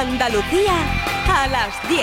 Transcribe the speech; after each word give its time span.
Andalucía 0.00 0.72
a 1.28 1.46
las 1.48 1.86
10. 1.86 2.00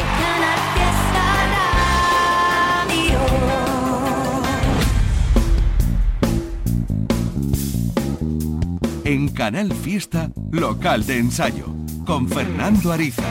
En 9.03 9.29
Canal 9.29 9.73
Fiesta, 9.73 10.29
local 10.51 11.07
de 11.07 11.17
ensayo, 11.17 11.65
con 12.05 12.29
Fernando 12.29 12.91
Ariza. 12.91 13.23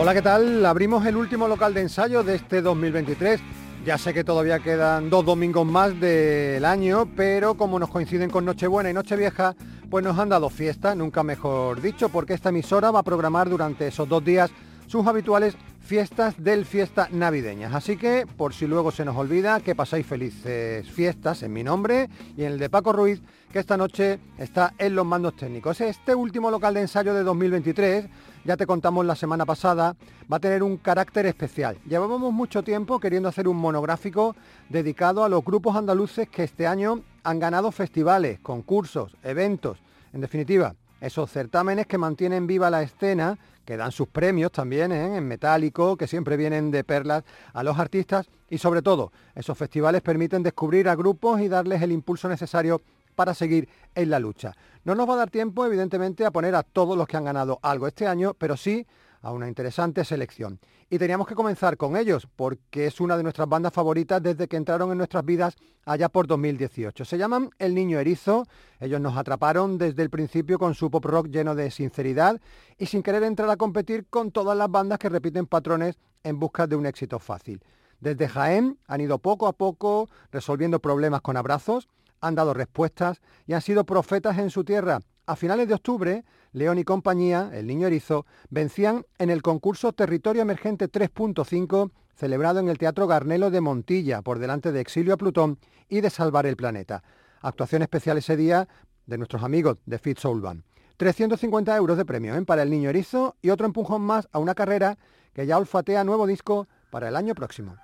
Hola, 0.00 0.14
¿qué 0.14 0.22
tal? 0.22 0.64
Abrimos 0.64 1.04
el 1.04 1.16
último 1.16 1.46
local 1.46 1.74
de 1.74 1.82
ensayo 1.82 2.22
de 2.22 2.36
este 2.36 2.62
2023. 2.62 3.38
Ya 3.84 3.98
sé 3.98 4.14
que 4.14 4.24
todavía 4.24 4.60
quedan 4.60 5.10
dos 5.10 5.26
domingos 5.26 5.66
más 5.66 6.00
del 6.00 6.64
año, 6.64 7.06
pero 7.14 7.54
como 7.58 7.78
nos 7.78 7.90
coinciden 7.90 8.30
con 8.30 8.46
Nochebuena 8.46 8.88
y 8.88 8.94
Nochevieja, 8.94 9.54
pues 9.92 10.02
nos 10.02 10.18
han 10.18 10.30
dado 10.30 10.48
fiesta, 10.48 10.94
nunca 10.94 11.22
mejor 11.22 11.82
dicho, 11.82 12.08
porque 12.08 12.32
esta 12.32 12.48
emisora 12.48 12.90
va 12.90 13.00
a 13.00 13.02
programar 13.02 13.50
durante 13.50 13.88
esos 13.88 14.08
dos 14.08 14.24
días 14.24 14.50
sus 14.86 15.06
habituales 15.06 15.54
fiestas 15.82 16.42
del 16.42 16.64
fiesta 16.64 17.08
navideñas. 17.12 17.74
Así 17.74 17.98
que, 17.98 18.26
por 18.38 18.54
si 18.54 18.66
luego 18.66 18.90
se 18.90 19.04
nos 19.04 19.14
olvida, 19.18 19.60
que 19.60 19.74
pasáis 19.74 20.06
felices 20.06 20.90
fiestas 20.90 21.42
en 21.42 21.52
mi 21.52 21.62
nombre 21.62 22.08
y 22.38 22.44
en 22.44 22.52
el 22.52 22.58
de 22.58 22.70
Paco 22.70 22.94
Ruiz, 22.94 23.20
que 23.52 23.58
esta 23.58 23.76
noche 23.76 24.18
está 24.38 24.72
en 24.78 24.94
los 24.94 25.04
mandos 25.04 25.36
técnicos. 25.36 25.80
Este 25.82 26.14
último 26.14 26.50
local 26.50 26.72
de 26.72 26.80
ensayo 26.80 27.12
de 27.12 27.22
2023, 27.22 28.06
ya 28.44 28.56
te 28.56 28.66
contamos 28.66 29.04
la 29.04 29.14
semana 29.14 29.44
pasada, 29.44 29.94
va 30.32 30.38
a 30.38 30.40
tener 30.40 30.62
un 30.62 30.78
carácter 30.78 31.26
especial. 31.26 31.76
Llevábamos 31.86 32.32
mucho 32.32 32.62
tiempo 32.62 32.98
queriendo 32.98 33.28
hacer 33.28 33.46
un 33.46 33.58
monográfico 33.58 34.34
dedicado 34.70 35.22
a 35.22 35.28
los 35.28 35.44
grupos 35.44 35.76
andaluces 35.76 36.30
que 36.30 36.44
este 36.44 36.66
año 36.66 37.02
han 37.24 37.38
ganado 37.38 37.70
festivales, 37.72 38.40
concursos, 38.40 39.16
eventos, 39.22 39.78
en 40.14 40.22
definitiva, 40.22 40.74
esos 41.02 41.30
certámenes 41.30 41.86
que 41.86 41.98
mantienen 41.98 42.46
viva 42.46 42.70
la 42.70 42.82
escena, 42.82 43.38
que 43.66 43.76
dan 43.76 43.92
sus 43.92 44.08
premios 44.08 44.50
también 44.52 44.92
¿eh? 44.92 45.16
en 45.16 45.28
metálico, 45.28 45.96
que 45.96 46.06
siempre 46.06 46.36
vienen 46.36 46.70
de 46.70 46.84
perlas 46.84 47.24
a 47.52 47.62
los 47.62 47.78
artistas 47.78 48.28
y 48.48 48.58
sobre 48.58 48.82
todo, 48.82 49.12
esos 49.34 49.58
festivales 49.58 50.00
permiten 50.00 50.42
descubrir 50.42 50.88
a 50.88 50.94
grupos 50.94 51.40
y 51.40 51.48
darles 51.48 51.82
el 51.82 51.92
impulso 51.92 52.28
necesario 52.28 52.80
para 53.14 53.34
seguir 53.34 53.68
en 53.94 54.10
la 54.10 54.18
lucha. 54.18 54.54
No 54.84 54.94
nos 54.94 55.08
va 55.08 55.14
a 55.14 55.18
dar 55.18 55.30
tiempo, 55.30 55.64
evidentemente, 55.64 56.24
a 56.24 56.30
poner 56.30 56.54
a 56.54 56.62
todos 56.62 56.96
los 56.96 57.06
que 57.06 57.16
han 57.16 57.24
ganado 57.24 57.58
algo 57.62 57.86
este 57.86 58.06
año, 58.06 58.34
pero 58.34 58.56
sí 58.56 58.86
a 59.22 59.30
una 59.30 59.48
interesante 59.48 60.04
selección. 60.04 60.58
Y 60.90 60.98
teníamos 60.98 61.26
que 61.26 61.34
comenzar 61.34 61.76
con 61.76 61.96
ellos, 61.96 62.28
porque 62.36 62.86
es 62.86 63.00
una 63.00 63.16
de 63.16 63.22
nuestras 63.22 63.48
bandas 63.48 63.72
favoritas 63.72 64.22
desde 64.22 64.48
que 64.48 64.56
entraron 64.56 64.90
en 64.90 64.98
nuestras 64.98 65.24
vidas 65.24 65.54
allá 65.86 66.08
por 66.08 66.26
2018. 66.26 67.04
Se 67.04 67.16
llaman 67.16 67.50
El 67.58 67.74
Niño 67.74 67.98
Erizo, 67.98 68.46
ellos 68.80 69.00
nos 69.00 69.16
atraparon 69.16 69.78
desde 69.78 70.02
el 70.02 70.10
principio 70.10 70.58
con 70.58 70.74
su 70.74 70.90
pop 70.90 71.04
rock 71.04 71.28
lleno 71.28 71.54
de 71.54 71.70
sinceridad 71.70 72.40
y 72.76 72.86
sin 72.86 73.02
querer 73.02 73.22
entrar 73.22 73.48
a 73.48 73.56
competir 73.56 74.06
con 74.10 74.32
todas 74.32 74.58
las 74.58 74.70
bandas 74.70 74.98
que 74.98 75.08
repiten 75.08 75.46
patrones 75.46 75.98
en 76.24 76.38
busca 76.38 76.66
de 76.66 76.76
un 76.76 76.86
éxito 76.86 77.18
fácil. 77.18 77.62
Desde 78.00 78.28
Jaén 78.28 78.78
han 78.88 79.00
ido 79.00 79.18
poco 79.18 79.46
a 79.46 79.52
poco 79.52 80.08
resolviendo 80.32 80.80
problemas 80.80 81.20
con 81.20 81.36
abrazos, 81.36 81.88
han 82.22 82.34
dado 82.34 82.54
respuestas 82.54 83.20
y 83.46 83.52
han 83.52 83.60
sido 83.60 83.84
profetas 83.84 84.38
en 84.38 84.48
su 84.48 84.64
tierra. 84.64 85.00
A 85.26 85.36
finales 85.36 85.68
de 85.68 85.74
octubre, 85.74 86.24
León 86.52 86.78
y 86.78 86.84
compañía, 86.84 87.50
el 87.52 87.66
niño 87.66 87.86
erizo, 87.86 88.24
vencían 88.48 89.04
en 89.18 89.28
el 89.28 89.42
concurso 89.42 89.92
Territorio 89.92 90.42
Emergente 90.42 90.90
3.5 90.90 91.90
celebrado 92.14 92.60
en 92.60 92.68
el 92.68 92.78
Teatro 92.78 93.06
Garnelo 93.06 93.50
de 93.50 93.60
Montilla 93.60 94.22
por 94.22 94.38
delante 94.38 94.72
de 94.72 94.80
Exilio 94.80 95.14
a 95.14 95.16
Plutón 95.16 95.58
y 95.88 96.00
de 96.00 96.10
Salvar 96.10 96.46
el 96.46 96.56
Planeta. 96.56 97.02
Actuación 97.40 97.82
especial 97.82 98.18
ese 98.18 98.36
día 98.36 98.68
de 99.06 99.18
nuestros 99.18 99.42
amigos 99.42 99.78
de 99.86 99.98
Fit 99.98 100.18
Soul 100.18 100.40
Band. 100.40 100.62
350 100.98 101.76
euros 101.76 101.96
de 101.96 102.04
premio 102.04 102.36
¿eh? 102.36 102.42
para 102.44 102.62
el 102.62 102.70
niño 102.70 102.90
erizo 102.90 103.36
y 103.42 103.50
otro 103.50 103.66
empujón 103.66 104.02
más 104.02 104.28
a 104.32 104.38
una 104.38 104.54
carrera 104.54 104.98
que 105.32 105.46
ya 105.46 105.58
olfatea 105.58 106.04
nuevo 106.04 106.26
disco 106.26 106.68
para 106.90 107.08
el 107.08 107.16
año 107.16 107.34
próximo. 107.34 107.76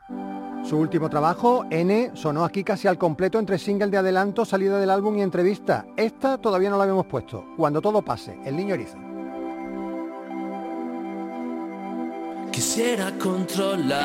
Su 0.69 0.77
último 0.77 1.09
trabajo, 1.09 1.65
N, 1.71 2.11
sonó 2.13 2.45
aquí 2.45 2.63
casi 2.63 2.89
al 2.89 2.99
completo 2.99 3.39
entre 3.39 3.59
single 3.59 3.87
de 3.87 3.97
adelanto, 3.97 4.45
salida 4.45 4.79
del 4.79 4.91
álbum 4.91 5.17
y 5.17 5.23
entrevista. 5.23 5.87
Esta 5.97 6.37
todavía 6.37 6.69
no 6.69 6.77
la 6.77 6.83
habíamos 6.83 7.07
puesto. 7.07 7.43
Cuando 7.57 7.81
todo 7.81 8.03
pase, 8.03 8.39
El 8.45 8.55
Niño 8.55 8.75
Erizo. 8.75 8.99
Quisiera 12.53 13.17
controlar 13.17 14.03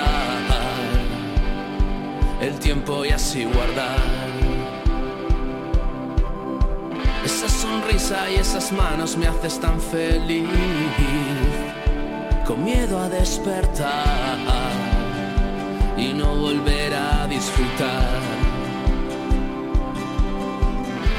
el 2.39 2.57
tiempo 2.59 3.03
y 3.03 3.09
así 3.09 3.43
guardar 3.43 3.97
esa 7.25 7.49
sonrisa 7.49 8.31
y 8.31 8.35
esas 8.35 8.71
manos 8.71 9.17
me 9.17 9.27
haces 9.27 9.59
tan 9.59 9.81
feliz, 9.81 10.47
con 12.47 12.63
miedo 12.63 12.99
a 12.99 13.09
despertar 13.09 14.82
y 15.97 16.13
no 16.13 16.35
volver 16.35 16.93
a 16.93 17.27
disfrutar 17.27 18.43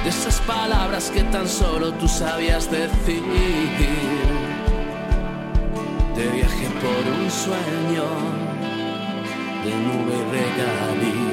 de 0.05 0.11
esas 0.11 0.39
palabras 0.43 1.11
que 1.11 1.23
tan 1.25 1.49
solo 1.49 1.93
tú 1.95 2.07
sabías 2.07 2.71
decir. 2.71 3.23
De 6.15 6.29
viaje 6.29 6.69
por 6.83 7.03
un 7.21 7.31
sueño 7.31 8.05
de 9.65 9.75
nube 9.87 10.17
regalí. 10.31 11.24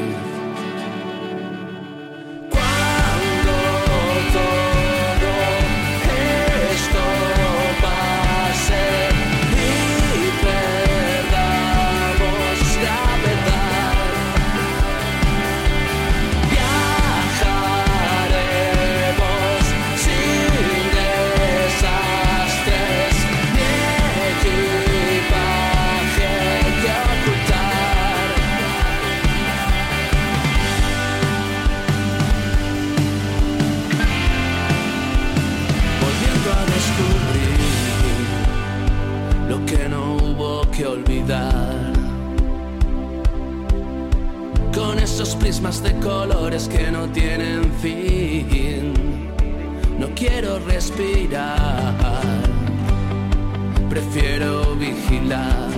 Prismas 45.41 45.81
de 45.81 45.93
colores 45.99 46.67
que 46.67 46.91
no 46.91 47.09
tienen 47.09 47.71
fin. 47.81 48.93
No 49.99 50.07
quiero 50.15 50.59
respirar, 50.59 51.95
prefiero 53.89 54.75
vigilar. 54.75 55.69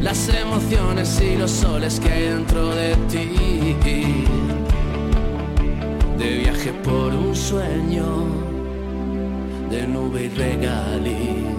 Las 0.00 0.28
emociones 0.28 1.20
y 1.20 1.36
los 1.36 1.50
soles 1.50 2.00
que 2.00 2.08
hay 2.10 2.22
dentro 2.30 2.74
de 2.74 2.96
ti. 3.10 4.24
De 6.18 6.38
viaje 6.38 6.72
por 6.72 7.12
un 7.12 7.36
sueño, 7.36 8.06
de 9.70 9.86
nube 9.86 10.24
y 10.24 10.28
regaliz. 10.30 11.51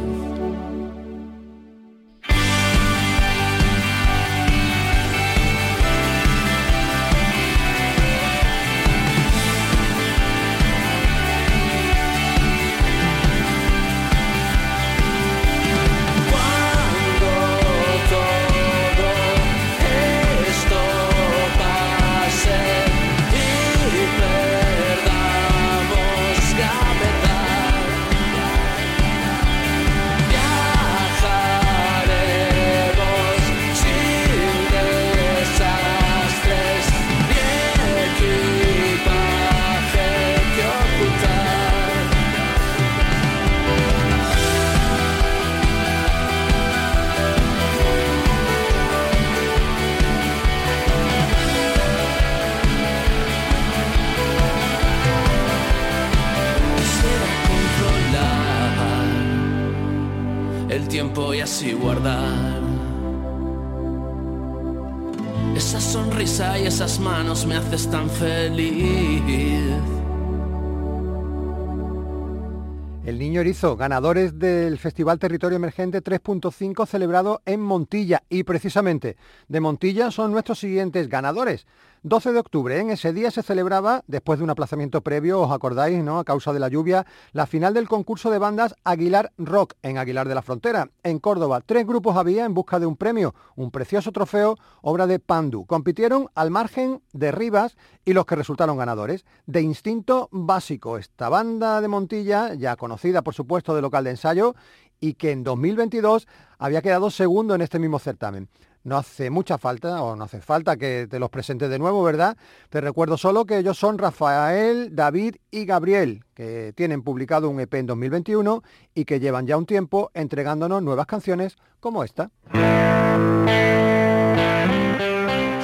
Ganadores 73.63 74.37
del 74.37 74.77
Festival 74.77 75.19
Territorio 75.19 75.55
Emergente 75.55 76.03
3.5 76.03 76.85
celebrado 76.85 77.41
en 77.45 77.61
Montilla. 77.61 78.23
Y 78.29 78.43
precisamente 78.43 79.15
de 79.47 79.61
Montilla 79.61 80.11
son 80.11 80.33
nuestros 80.33 80.59
siguientes 80.59 81.07
ganadores. 81.07 81.65
12 82.05 82.33
de 82.33 82.39
octubre, 82.39 82.77
en 82.77 82.89
ese 82.89 83.13
día 83.13 83.31
se 83.31 83.43
celebraba, 83.43 84.03
después 84.07 84.37
de 84.37 84.43
un 84.43 84.49
aplazamiento 84.49 84.99
previo, 84.99 85.39
os 85.39 85.53
acordáis, 85.53 86.03
¿no? 86.03 86.19
A 86.19 86.25
causa 86.25 86.51
de 86.51 86.59
la 86.59 86.67
lluvia, 86.67 87.05
la 87.31 87.47
final 87.47 87.73
del 87.73 87.87
concurso 87.87 88.29
de 88.29 88.39
bandas 88.39 88.75
Aguilar 88.83 89.31
Rock 89.37 89.75
en 89.83 89.97
Aguilar 89.97 90.27
de 90.27 90.35
la 90.35 90.41
Frontera, 90.41 90.89
en 91.03 91.19
Córdoba. 91.19 91.61
Tres 91.65 91.87
grupos 91.87 92.17
había 92.17 92.43
en 92.43 92.53
busca 92.53 92.77
de 92.77 92.87
un 92.87 92.97
premio, 92.97 93.33
un 93.55 93.71
precioso 93.71 94.11
trofeo, 94.11 94.57
obra 94.81 95.07
de 95.07 95.19
Pandu. 95.19 95.65
Compitieron 95.65 96.27
al 96.35 96.51
margen 96.51 97.01
de 97.13 97.31
Rivas 97.31 97.77
y 98.03 98.11
los 98.11 98.25
que 98.25 98.35
resultaron 98.35 98.75
ganadores. 98.75 99.23
De 99.45 99.61
Instinto 99.61 100.27
Básico, 100.33 100.97
esta 100.97 101.29
banda 101.29 101.79
de 101.79 101.87
Montilla, 101.87 102.53
ya 102.53 102.75
conocida 102.75 103.21
por 103.21 103.33
supuesto 103.33 103.73
de 103.73 103.81
local 103.81 104.03
de 104.03 104.09
ensayo, 104.09 104.55
y 104.99 105.15
que 105.15 105.31
en 105.31 105.43
2022 105.43 106.27
había 106.57 106.81
quedado 106.81 107.11
segundo 107.11 107.55
en 107.55 107.61
este 107.61 107.79
mismo 107.79 107.99
certamen. 107.99 108.49
No 108.85 108.97
hace 108.97 109.29
mucha 109.29 109.57
falta 109.57 110.03
o 110.03 110.17
no 110.17 110.25
hace 110.25 110.41
falta 110.41 110.75
que 110.75 111.07
te 111.09 111.17
los 111.17 111.29
presentes 111.29 111.69
de 111.69 111.79
nuevo, 111.79 112.03
¿verdad? 112.03 112.35
Te 112.69 112.81
recuerdo 112.81 113.15
solo 113.15 113.45
que 113.45 113.57
ellos 113.57 113.77
son 113.77 113.97
Rafael, 113.97 114.93
David 114.93 115.37
y 115.51 115.63
Gabriel, 115.63 116.25
que 116.33 116.73
tienen 116.75 117.01
publicado 117.01 117.49
un 117.49 117.61
EP 117.61 117.73
en 117.75 117.85
2021 117.85 118.61
y 118.93 119.05
que 119.05 119.21
llevan 119.21 119.47
ya 119.47 119.55
un 119.55 119.65
tiempo 119.65 120.11
entregándonos 120.13 120.83
nuevas 120.83 121.05
canciones 121.05 121.55
como 121.79 122.03
esta. 122.03 122.29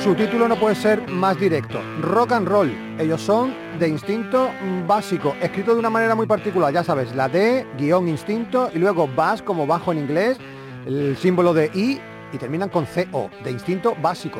Su 0.01 0.15
título 0.15 0.47
no 0.47 0.57
puede 0.57 0.75
ser 0.75 1.05
más 1.09 1.37
directo, 1.37 1.81
rock 1.99 2.31
and 2.31 2.47
roll. 2.47 2.71
Ellos 2.97 3.19
son 3.21 3.53
de 3.79 3.89
instinto 3.89 4.49
básico, 4.87 5.35
escrito 5.41 5.73
de 5.73 5.79
una 5.79 5.89
manera 5.89 6.15
muy 6.15 6.25
particular, 6.25 6.73
ya 6.73 6.85
sabes, 6.85 7.13
la 7.13 7.27
D, 7.27 7.67
guion 7.77 8.07
instinto 8.07 8.71
y 8.73 8.79
luego 8.79 9.09
bass 9.13 9.41
como 9.41 9.67
bajo 9.67 9.91
en 9.91 9.97
inglés, 9.97 10.37
el 10.85 11.17
símbolo 11.17 11.53
de 11.53 11.69
I 11.73 11.99
y 12.31 12.37
terminan 12.37 12.69
con 12.69 12.85
CO, 12.85 13.29
de 13.43 13.51
instinto 13.51 13.95
básico. 14.01 14.39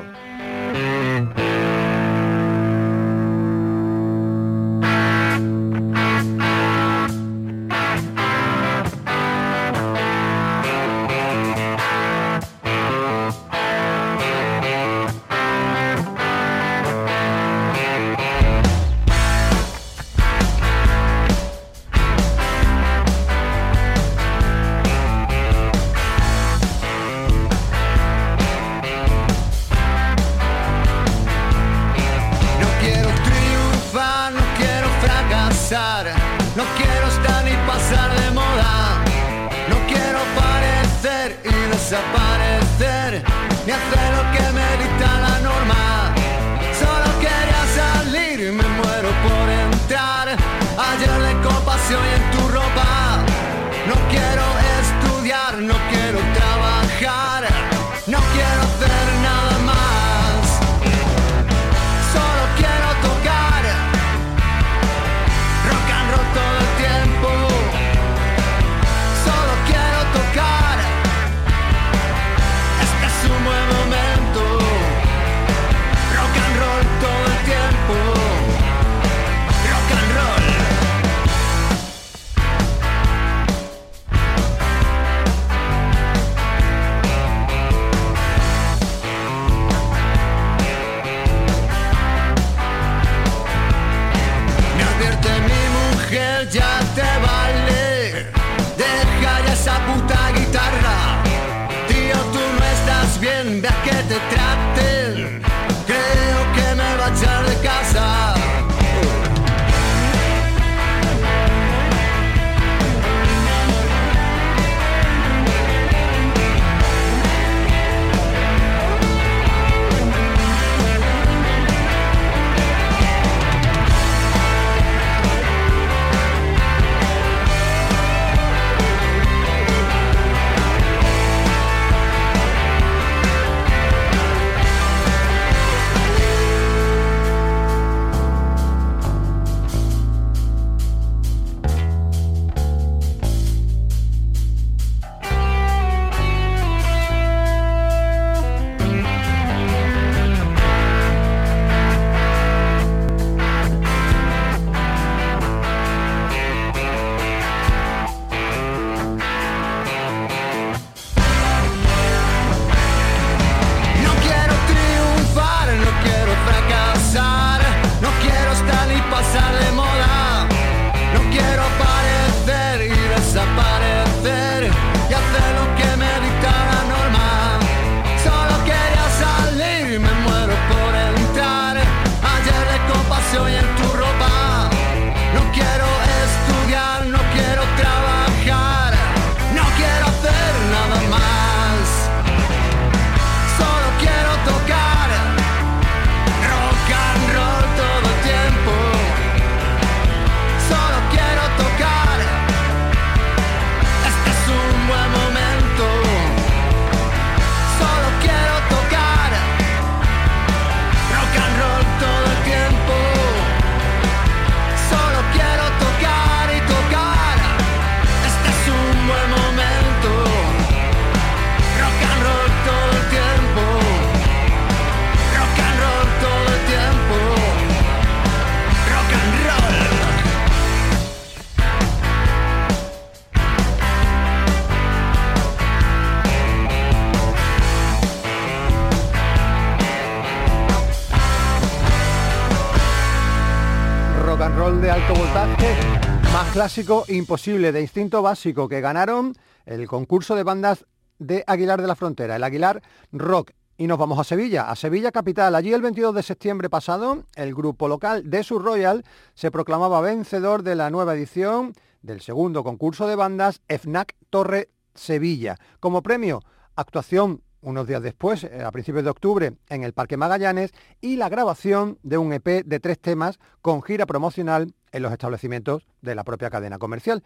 Clásico 246.60 247.06
imposible, 247.08 247.72
de 247.72 247.80
instinto 247.80 248.22
básico, 248.22 248.68
que 248.68 248.82
ganaron 248.82 249.34
el 249.66 249.88
concurso 249.88 250.36
de 250.36 250.44
bandas 250.44 250.86
de 251.18 251.42
Aguilar 251.48 251.82
de 251.82 251.88
la 251.88 251.96
Frontera, 251.96 252.36
el 252.36 252.44
Aguilar 252.44 252.82
Rock. 253.14 253.52
Y 253.78 253.88
nos 253.88 253.98
vamos 253.98 254.20
a 254.20 254.26
Sevilla, 254.26 254.70
a 254.70 254.76
Sevilla 254.76 255.14
capital. 255.14 255.56
Allí 255.56 255.72
el 255.72 255.82
22 255.82 256.14
de 256.14 256.22
septiembre 256.22 256.70
pasado, 256.70 257.24
el 257.36 257.56
grupo 257.56 257.88
local 257.88 258.30
de 258.30 258.44
Sur 258.44 258.62
Royal 258.62 259.06
se 259.36 259.52
proclamaba 259.52 260.02
vencedor 260.02 260.64
de 260.64 260.76
la 260.76 260.90
nueva 260.90 261.16
edición 261.16 261.76
del 262.02 262.20
segundo 262.20 262.62
concurso 262.62 263.08
de 263.08 263.16
bandas 263.16 263.62
FNAC 263.70 264.18
Torre 264.30 264.68
Sevilla. 264.94 265.56
Como 265.80 266.04
premio, 266.04 266.42
actuación 266.76 267.42
unos 267.62 267.88
días 267.88 268.02
después, 268.02 268.44
eh, 268.44 268.64
a 268.64 268.72
principios 268.72 269.04
de 269.04 269.10
octubre, 269.10 269.54
en 269.70 269.84
el 269.84 269.94
Parque 269.94 270.18
Magallanes 270.18 270.72
y 271.02 271.16
la 271.16 271.30
grabación 271.30 271.98
de 272.04 272.18
un 272.18 272.34
EP 272.34 272.64
de 272.66 272.80
tres 272.80 273.00
temas 273.00 273.40
con 273.62 273.82
gira 273.82 274.06
promocional 274.06 274.74
en 274.92 275.04
los 275.04 275.12
establecimientos 275.12 275.88
de 276.02 276.16
la 276.16 276.24
propia 276.24 276.50
cadena 276.50 276.78
comercial. 276.78 277.24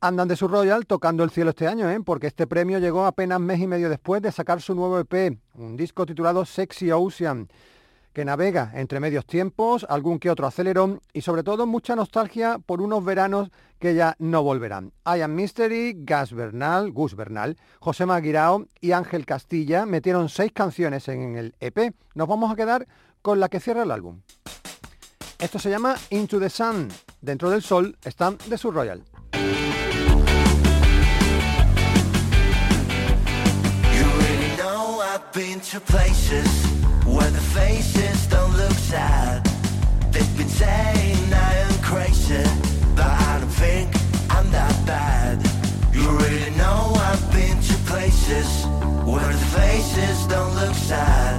Andan 0.00 0.28
de 0.28 0.36
su 0.36 0.46
Royal 0.46 0.86
tocando 0.86 1.24
el 1.24 1.30
cielo 1.30 1.50
este 1.50 1.66
año, 1.66 1.90
¿eh? 1.90 1.98
porque 2.04 2.28
este 2.28 2.46
premio 2.46 2.78
llegó 2.78 3.04
apenas 3.04 3.40
mes 3.40 3.58
y 3.60 3.66
medio 3.66 3.88
después 3.88 4.22
de 4.22 4.30
sacar 4.30 4.60
su 4.60 4.74
nuevo 4.74 4.98
EP, 4.98 5.38
un 5.54 5.76
disco 5.76 6.06
titulado 6.06 6.44
Sexy 6.44 6.92
Ocean 6.92 7.48
que 8.18 8.24
navega 8.24 8.72
entre 8.74 8.98
medios 8.98 9.26
tiempos, 9.26 9.86
algún 9.88 10.18
que 10.18 10.28
otro 10.28 10.48
acelerón 10.48 11.00
y 11.12 11.20
sobre 11.20 11.44
todo 11.44 11.68
mucha 11.68 11.94
nostalgia 11.94 12.58
por 12.58 12.82
unos 12.82 13.04
veranos 13.04 13.52
que 13.78 13.94
ya 13.94 14.16
no 14.18 14.42
volverán. 14.42 14.92
I 15.06 15.20
Am 15.20 15.36
Mystery, 15.36 15.94
Gas 15.98 16.32
Bernal, 16.32 16.90
Gus 16.90 17.14
Bernal, 17.14 17.56
José 17.78 18.06
Maguirao 18.06 18.66
y 18.80 18.90
Ángel 18.90 19.24
Castilla 19.24 19.86
metieron 19.86 20.28
seis 20.30 20.50
canciones 20.50 21.06
en 21.06 21.36
el 21.36 21.54
EP. 21.60 21.94
Nos 22.16 22.26
vamos 22.26 22.50
a 22.50 22.56
quedar 22.56 22.88
con 23.22 23.38
la 23.38 23.48
que 23.48 23.60
cierra 23.60 23.84
el 23.84 23.92
álbum. 23.92 24.22
Esto 25.38 25.60
se 25.60 25.70
llama 25.70 25.94
Into 26.10 26.40
the 26.40 26.50
Sun. 26.50 26.88
Dentro 27.20 27.50
del 27.50 27.62
sol 27.62 27.96
están 28.02 28.36
de 28.48 28.58
su 28.58 28.72
Royal. 28.72 29.04
Where 37.04 37.30
the 37.30 37.40
faces 37.40 38.26
don't 38.26 38.56
look 38.56 38.72
sad. 38.72 39.44
They've 40.12 40.36
been 40.36 40.48
saying 40.48 41.32
I 41.32 41.54
am 41.66 41.74
crazy 41.82 42.44
But 42.94 43.06
I 43.06 43.38
don't 43.40 43.48
think 43.48 43.88
I'm 44.30 44.50
that 44.50 44.76
bad. 44.86 45.36
You 45.92 46.08
really 46.18 46.50
know 46.56 46.92
I've 47.08 47.32
been 47.32 47.58
to 47.60 47.74
places 47.90 48.48
Where 49.04 49.32
the 49.32 49.46
faces 49.58 50.26
don't 50.26 50.54
look 50.54 50.74
sad. 50.74 51.36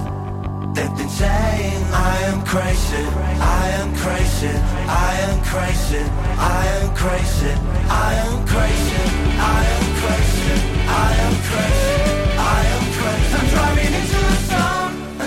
They've 0.74 0.96
been 0.96 1.08
saying 1.08 1.82
I 1.92 2.16
am 2.30 2.44
crazy 2.44 3.04
I 3.40 3.64
am 3.80 3.94
crazy 3.96 4.54
I 4.86 5.12
am 5.26 5.38
crazy 5.52 6.04
I 6.36 6.62
am 6.76 6.94
crazy 6.94 7.52
I 7.88 8.12
am 8.26 8.46
crazy 8.46 9.02
I 9.38 9.62
am 9.76 9.86
crazy 10.02 10.54
I 10.88 11.14
am 11.24 11.34
crazy 11.48 11.99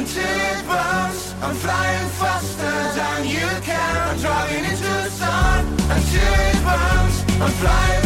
it 0.05 0.65
burns. 0.67 1.33
I'm 1.41 1.55
flying 1.55 2.09
faster 2.19 2.75
than 2.97 3.25
you 3.25 3.47
can. 3.61 3.97
I'm 3.97 4.17
driving 4.19 4.65
into 4.65 4.83
the 4.83 5.09
sun 5.09 5.73
it 6.15 6.63
burns. 6.63 7.41
I'm 7.41 7.51
flying 7.51 8.02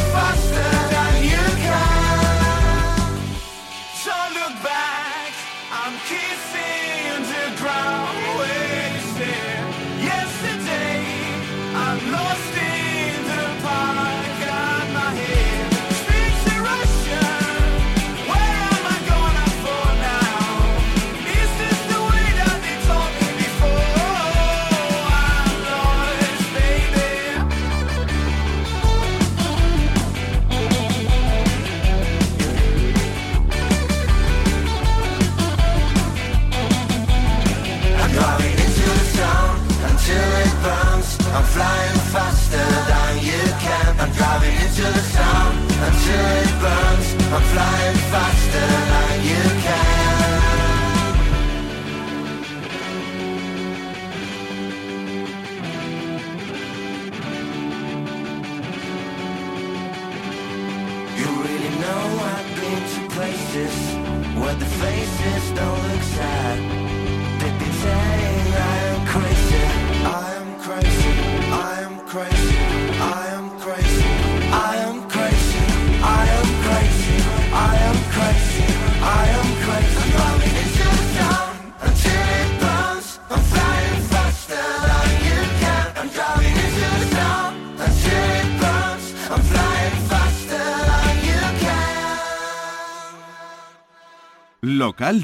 into 44.77 44.91
the 44.91 44.99
sun 44.99 45.55
until 45.87 46.25
it 46.43 46.51
burns. 46.61 47.13
I'm 47.33 47.41
flying 47.41 47.97
faster 48.11 49.06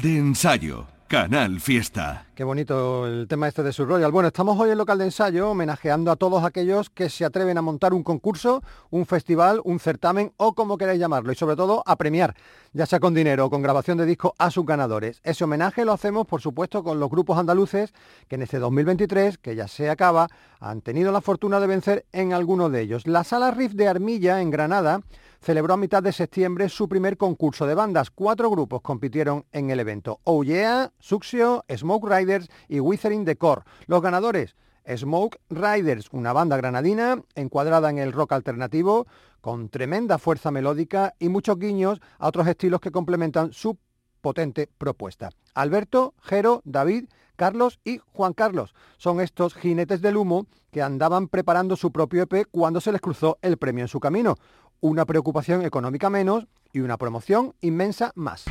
de 0.04 0.18
ensayo. 0.18 0.86
Canal 1.08 1.60
Fiesta. 1.60 2.26
Qué 2.34 2.44
bonito 2.44 3.06
el 3.06 3.26
tema 3.26 3.48
este 3.48 3.62
de 3.62 3.72
su 3.72 3.86
Royal. 3.86 4.10
Bueno, 4.10 4.28
estamos 4.28 4.58
hoy 4.58 4.70
en 4.70 4.76
local 4.76 4.98
de 4.98 5.04
ensayo 5.04 5.50
homenajeando 5.50 6.10
a 6.10 6.16
todos 6.16 6.44
aquellos 6.44 6.90
que 6.90 7.08
se 7.08 7.24
atreven 7.24 7.56
a 7.56 7.62
montar 7.62 7.94
un 7.94 8.02
concurso, 8.02 8.62
un 8.90 9.06
festival, 9.06 9.60
un 9.64 9.78
certamen 9.78 10.32
o 10.36 10.54
como 10.54 10.76
queráis 10.76 11.00
llamarlo 11.00 11.32
y 11.32 11.36
sobre 11.36 11.56
todo 11.56 11.82
a 11.86 11.96
premiar, 11.96 12.34
ya 12.72 12.84
sea 12.84 13.00
con 13.00 13.14
dinero 13.14 13.46
o 13.46 13.50
con 13.50 13.62
grabación 13.62 13.96
de 13.96 14.04
disco 14.04 14.34
a 14.38 14.50
sus 14.50 14.66
ganadores. 14.66 15.20
Ese 15.24 15.44
homenaje 15.44 15.84
lo 15.84 15.92
hacemos, 15.92 16.26
por 16.26 16.42
supuesto, 16.42 16.82
con 16.82 17.00
los 17.00 17.08
grupos 17.08 17.38
andaluces 17.38 17.94
que 18.28 18.34
en 18.34 18.42
este 18.42 18.58
2023, 18.58 19.38
que 19.38 19.54
ya 19.54 19.68
se 19.68 19.88
acaba, 19.88 20.28
han 20.58 20.82
tenido 20.82 21.12
la 21.12 21.20
fortuna 21.20 21.60
de 21.60 21.66
vencer 21.66 22.06
en 22.12 22.32
alguno 22.32 22.68
de 22.68 22.80
ellos. 22.80 23.06
La 23.06 23.24
Sala 23.24 23.52
Riff 23.52 23.72
de 23.72 23.88
Armilla, 23.88 24.40
en 24.42 24.50
Granada, 24.50 25.00
celebró 25.44 25.74
a 25.74 25.76
mitad 25.76 26.02
de 26.02 26.12
septiembre 26.12 26.70
su 26.70 26.88
primer 26.88 27.18
concurso 27.18 27.66
de 27.66 27.74
bandas. 27.74 28.10
Cuatro 28.10 28.48
grupos 28.48 28.80
compitieron 28.80 29.44
en 29.52 29.68
el 29.68 29.78
evento. 29.78 30.20
Oh 30.24 30.42
Yeah, 30.42 30.90
Suxio, 30.98 31.66
Smoke 31.70 32.08
Riders 32.08 32.48
y 32.66 32.80
Withering 32.80 33.26
the 33.26 33.36
Core. 33.36 33.60
Los 33.86 34.00
ganadores, 34.00 34.56
Smoke 34.88 35.38
Riders, 35.50 36.08
una 36.12 36.32
banda 36.32 36.56
granadina 36.56 37.22
encuadrada 37.34 37.90
en 37.90 37.98
el 37.98 38.12
rock 38.12 38.32
alternativo, 38.32 39.06
con 39.42 39.68
tremenda 39.68 40.16
fuerza 40.16 40.50
melódica 40.50 41.14
y 41.18 41.28
muchos 41.28 41.58
guiños 41.58 42.00
a 42.18 42.28
otros 42.28 42.46
estilos 42.46 42.80
que 42.80 42.90
complementan 42.90 43.52
su 43.52 43.76
potente 44.22 44.70
propuesta. 44.78 45.28
Alberto, 45.54 46.14
Jero, 46.22 46.62
David, 46.64 47.04
Carlos 47.36 47.80
y 47.84 47.98
Juan 48.14 48.32
Carlos 48.32 48.74
son 48.96 49.20
estos 49.20 49.54
jinetes 49.54 50.00
del 50.00 50.16
humo 50.16 50.46
que 50.70 50.82
andaban 50.82 51.28
preparando 51.28 51.76
su 51.76 51.92
propio 51.92 52.22
EP 52.22 52.46
cuando 52.50 52.80
se 52.80 52.92
les 52.92 53.00
cruzó 53.00 53.38
el 53.42 53.58
premio 53.58 53.84
en 53.84 53.88
su 53.88 54.00
camino 54.00 54.36
una 54.80 55.04
preocupación 55.04 55.64
económica 55.64 56.10
menos 56.10 56.46
y 56.72 56.80
una 56.80 56.96
promoción 56.96 57.54
inmensa 57.60 58.12
más. 58.14 58.44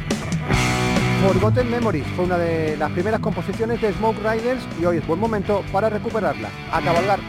Forgotten 1.23 1.69
Memories 1.69 2.05
fue 2.15 2.25
una 2.25 2.37
de 2.37 2.75
las 2.75 2.91
primeras 2.91 3.21
composiciones 3.21 3.81
de 3.81 3.93
Smoke 3.93 4.17
Riders 4.17 4.61
y 4.81 4.85
hoy 4.85 4.97
es 4.97 5.07
buen 5.07 5.19
momento 5.19 5.63
para 5.71 5.89
recuperarla. 5.89 6.49
A 6.71 6.81
cabalgar. 6.81 7.19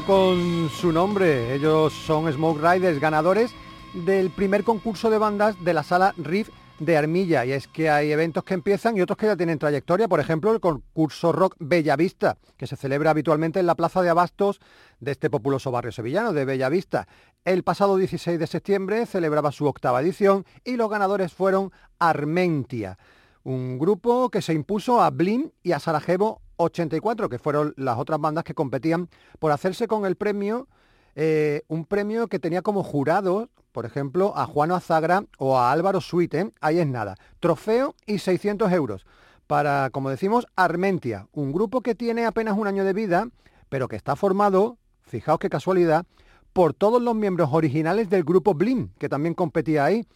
Con 0.00 0.70
su 0.70 0.90
nombre. 0.90 1.54
Ellos 1.54 1.92
son 1.92 2.32
Smoke 2.32 2.62
Riders, 2.62 2.98
ganadores 2.98 3.54
del 3.92 4.30
primer 4.30 4.64
concurso 4.64 5.10
de 5.10 5.18
bandas 5.18 5.62
de 5.62 5.74
la 5.74 5.82
sala 5.82 6.14
Riff 6.16 6.48
de 6.78 6.96
Armilla. 6.96 7.44
Y 7.44 7.52
es 7.52 7.68
que 7.68 7.90
hay 7.90 8.10
eventos 8.10 8.42
que 8.42 8.54
empiezan 8.54 8.96
y 8.96 9.02
otros 9.02 9.18
que 9.18 9.26
ya 9.26 9.36
tienen 9.36 9.58
trayectoria. 9.58 10.08
Por 10.08 10.18
ejemplo, 10.18 10.50
el 10.50 10.60
concurso 10.60 11.32
Rock 11.32 11.56
Bellavista, 11.58 12.38
que 12.56 12.66
se 12.66 12.76
celebra 12.76 13.10
habitualmente 13.10 13.60
en 13.60 13.66
la 13.66 13.74
Plaza 13.74 14.00
de 14.00 14.08
Abastos 14.08 14.60
de 14.98 15.12
este 15.12 15.28
populoso 15.28 15.70
barrio 15.70 15.92
sevillano 15.92 16.32
de 16.32 16.46
Bellavista. 16.46 17.06
El 17.44 17.62
pasado 17.62 17.98
16 17.98 18.38
de 18.38 18.46
septiembre 18.46 19.04
celebraba 19.04 19.52
su 19.52 19.66
octava 19.66 20.00
edición 20.00 20.46
y 20.64 20.76
los 20.76 20.88
ganadores 20.88 21.34
fueron 21.34 21.70
Armentia, 21.98 22.96
un 23.42 23.78
grupo 23.78 24.30
que 24.30 24.40
se 24.40 24.54
impuso 24.54 25.02
a 25.02 25.10
Blin 25.10 25.52
y 25.62 25.72
a 25.72 25.80
Sarajevo 25.80 26.40
84, 26.56 27.28
que 27.28 27.38
fueron 27.38 27.74
las 27.76 27.98
otras 27.98 28.20
bandas 28.20 28.44
que 28.44 28.54
competían 28.54 29.08
por 29.38 29.52
hacerse 29.52 29.88
con 29.88 30.06
el 30.06 30.16
premio, 30.16 30.68
eh, 31.14 31.62
un 31.68 31.84
premio 31.84 32.28
que 32.28 32.38
tenía 32.38 32.62
como 32.62 32.82
jurado, 32.82 33.48
por 33.72 33.86
ejemplo, 33.86 34.32
a 34.36 34.46
Juan 34.46 34.72
Azagra 34.72 35.24
o 35.38 35.58
a 35.58 35.72
Álvaro 35.72 36.00
Suite, 36.00 36.52
ahí 36.60 36.78
es 36.78 36.86
nada, 36.86 37.16
trofeo 37.40 37.94
y 38.06 38.18
600 38.18 38.70
euros 38.72 39.06
para, 39.52 39.90
como 39.90 40.08
decimos, 40.08 40.46
Armentia, 40.56 41.28
un 41.32 41.52
grupo 41.52 41.82
que 41.82 41.94
tiene 41.94 42.24
apenas 42.24 42.56
un 42.56 42.66
año 42.66 42.84
de 42.84 42.94
vida, 42.94 43.28
pero 43.68 43.86
que 43.86 43.96
está 43.96 44.16
formado, 44.16 44.78
fijaos 45.02 45.38
qué 45.40 45.50
casualidad, 45.50 46.06
por 46.54 46.72
todos 46.72 47.02
los 47.02 47.14
miembros 47.14 47.50
originales 47.52 48.08
del 48.08 48.24
grupo 48.24 48.54
Blim, 48.54 48.88
que 48.98 49.10
también 49.10 49.34
competía 49.34 49.84
ahí. 49.84 50.06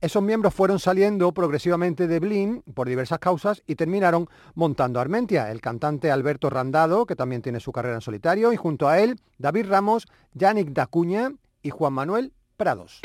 Esos 0.00 0.22
miembros 0.22 0.52
fueron 0.52 0.78
saliendo 0.78 1.32
progresivamente 1.32 2.06
de 2.06 2.20
Blin 2.20 2.62
por 2.74 2.86
diversas 2.86 3.18
causas 3.18 3.62
y 3.66 3.76
terminaron 3.76 4.28
montando 4.54 5.00
Armentia, 5.00 5.50
el 5.50 5.62
cantante 5.62 6.10
Alberto 6.10 6.50
Randado, 6.50 7.06
que 7.06 7.16
también 7.16 7.40
tiene 7.40 7.60
su 7.60 7.72
carrera 7.72 7.94
en 7.94 8.02
solitario, 8.02 8.52
y 8.52 8.56
junto 8.56 8.88
a 8.88 8.98
él 8.98 9.18
David 9.38 9.68
Ramos, 9.68 10.06
Yannick 10.34 10.68
Dacuña 10.68 11.32
y 11.62 11.70
Juan 11.70 11.94
Manuel 11.94 12.34
Prados. 12.58 13.00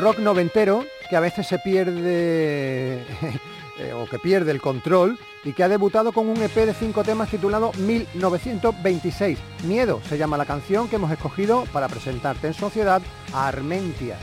Rock 0.00 0.20
noventero 0.20 0.84
que 1.08 1.16
a 1.16 1.20
veces 1.20 1.48
se 1.48 1.58
pierde 1.58 3.02
eh, 3.78 3.92
o 3.92 4.08
que 4.08 4.20
pierde 4.20 4.52
el 4.52 4.60
control 4.60 5.18
y 5.42 5.52
que 5.52 5.64
ha 5.64 5.68
debutado 5.68 6.12
con 6.12 6.28
un 6.28 6.40
EP 6.40 6.54
de 6.54 6.74
cinco 6.74 7.02
temas 7.02 7.30
titulado 7.30 7.72
1926. 7.72 9.38
Miedo 9.64 10.00
se 10.08 10.18
llama 10.18 10.36
la 10.36 10.46
canción 10.46 10.88
que 10.88 10.96
hemos 10.96 11.10
escogido 11.10 11.64
para 11.72 11.88
presentarte 11.88 12.46
en 12.46 12.54
sociedad 12.54 13.02
a 13.34 13.48
Armentia. 13.48 14.16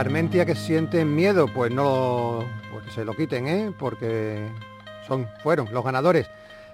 Armentia 0.00 0.46
que 0.46 0.54
sienten 0.54 1.14
miedo, 1.14 1.46
pues 1.46 1.70
no, 1.70 2.44
pues 2.72 2.94
se 2.94 3.04
lo 3.04 3.12
quiten, 3.12 3.46
¿eh? 3.46 3.70
porque 3.78 4.48
son, 5.06 5.28
fueron 5.42 5.68
los 5.72 5.84
ganadores 5.84 6.26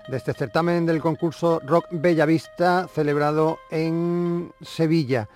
de 0.07 0.17
este 0.17 0.33
certamen 0.33 0.87
del 0.87 1.01
concurso 1.01 1.61
Rock 1.67 1.87
Bellavista 1.91 2.87
celebrado 2.87 3.59
en 3.71 4.53
Sevilla. 4.63 5.29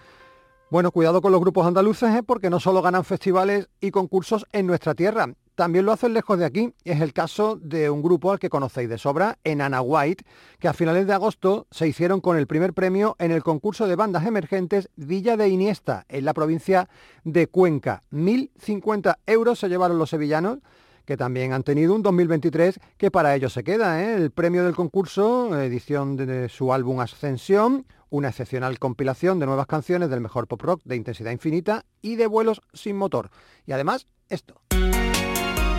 Bueno, 0.71 0.93
cuidado 0.93 1.21
con 1.21 1.33
los 1.33 1.41
grupos 1.41 1.67
andaluces, 1.67 2.15
¿eh? 2.15 2.23
porque 2.23 2.49
no 2.49 2.61
solo 2.61 2.81
ganan 2.81 3.05
festivales 3.05 3.69
y 3.81 3.91
concursos 3.91 4.47
en 4.53 4.69
nuestra 4.69 4.95
tierra, 4.95 5.35
también 5.61 5.85
lo 5.85 5.93
hacen 5.93 6.15
lejos 6.15 6.39
de 6.39 6.47
aquí. 6.47 6.73
Es 6.85 7.03
el 7.03 7.13
caso 7.13 7.57
de 7.57 7.91
un 7.91 8.01
grupo 8.01 8.33
al 8.33 8.39
que 8.39 8.49
conocéis 8.49 8.89
de 8.89 8.97
sobra, 8.97 9.37
en 9.45 9.61
Ana 9.61 9.83
White, 9.83 10.25
que 10.59 10.69
a 10.69 10.73
finales 10.73 11.07
de 11.07 11.13
agosto 11.13 11.67
se 11.71 11.87
hicieron 11.87 12.23
con 12.23 12.39
el 12.39 12.47
primer 12.47 12.73
premio 12.73 13.15
en 13.19 13.31
el 13.31 13.43
concurso 13.43 13.87
de 13.87 13.95
bandas 13.95 14.25
emergentes 14.25 14.89
Villa 14.97 15.37
de 15.37 15.51
Iniesta, 15.51 16.07
en 16.09 16.25
la 16.25 16.33
provincia 16.33 16.89
de 17.25 17.47
Cuenca. 17.47 18.05
1.050 18.11 19.19
euros 19.27 19.59
se 19.59 19.69
llevaron 19.69 19.99
los 19.99 20.09
sevillanos 20.09 20.61
que 21.05 21.19
también 21.19 21.53
han 21.53 21.63
tenido 21.63 21.95
un 21.95 22.03
2023 22.03 22.81
que 22.97 23.11
para 23.11 23.35
ellos 23.35 23.53
se 23.53 23.63
queda. 23.63 24.03
¿eh? 24.03 24.15
El 24.15 24.31
premio 24.31 24.65
del 24.65 24.75
concurso, 24.75 25.61
edición 25.61 26.17
de 26.17 26.49
su 26.49 26.73
álbum 26.73 27.01
Ascensión, 27.01 27.85
una 28.09 28.31
excepcional 28.31 28.79
compilación 28.79 29.39
de 29.39 29.45
nuevas 29.45 29.67
canciones 29.67 30.09
del 30.09 30.23
mejor 30.23 30.47
pop 30.47 30.63
rock 30.63 30.81
de 30.85 30.97
intensidad 30.97 31.33
infinita 31.33 31.85
y 32.01 32.17
de 32.17 32.29
vuelos 32.29 32.63
sin 32.73 32.97
motor. 32.97 33.29
Y 33.67 33.73
además, 33.73 34.07
esto. 34.31 34.63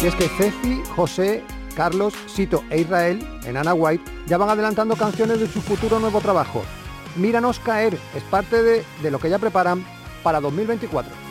Y 0.01 0.07
es 0.07 0.15
que 0.15 0.27
Ceci, 0.29 0.81
José, 0.95 1.43
Carlos, 1.75 2.15
Sito 2.25 2.63
e 2.71 2.81
Israel, 2.81 3.19
en 3.45 3.55
Ana 3.55 3.75
White, 3.75 4.03
ya 4.25 4.39
van 4.39 4.49
adelantando 4.49 4.95
canciones 4.95 5.39
de 5.39 5.47
su 5.47 5.61
futuro 5.61 5.99
nuevo 5.99 6.19
trabajo. 6.21 6.63
Míranos 7.15 7.59
caer 7.59 7.99
es 8.15 8.23
parte 8.23 8.63
de, 8.63 8.83
de 9.03 9.11
lo 9.11 9.19
que 9.19 9.29
ya 9.29 9.37
preparan 9.37 9.85
para 10.23 10.41
2024. 10.41 11.30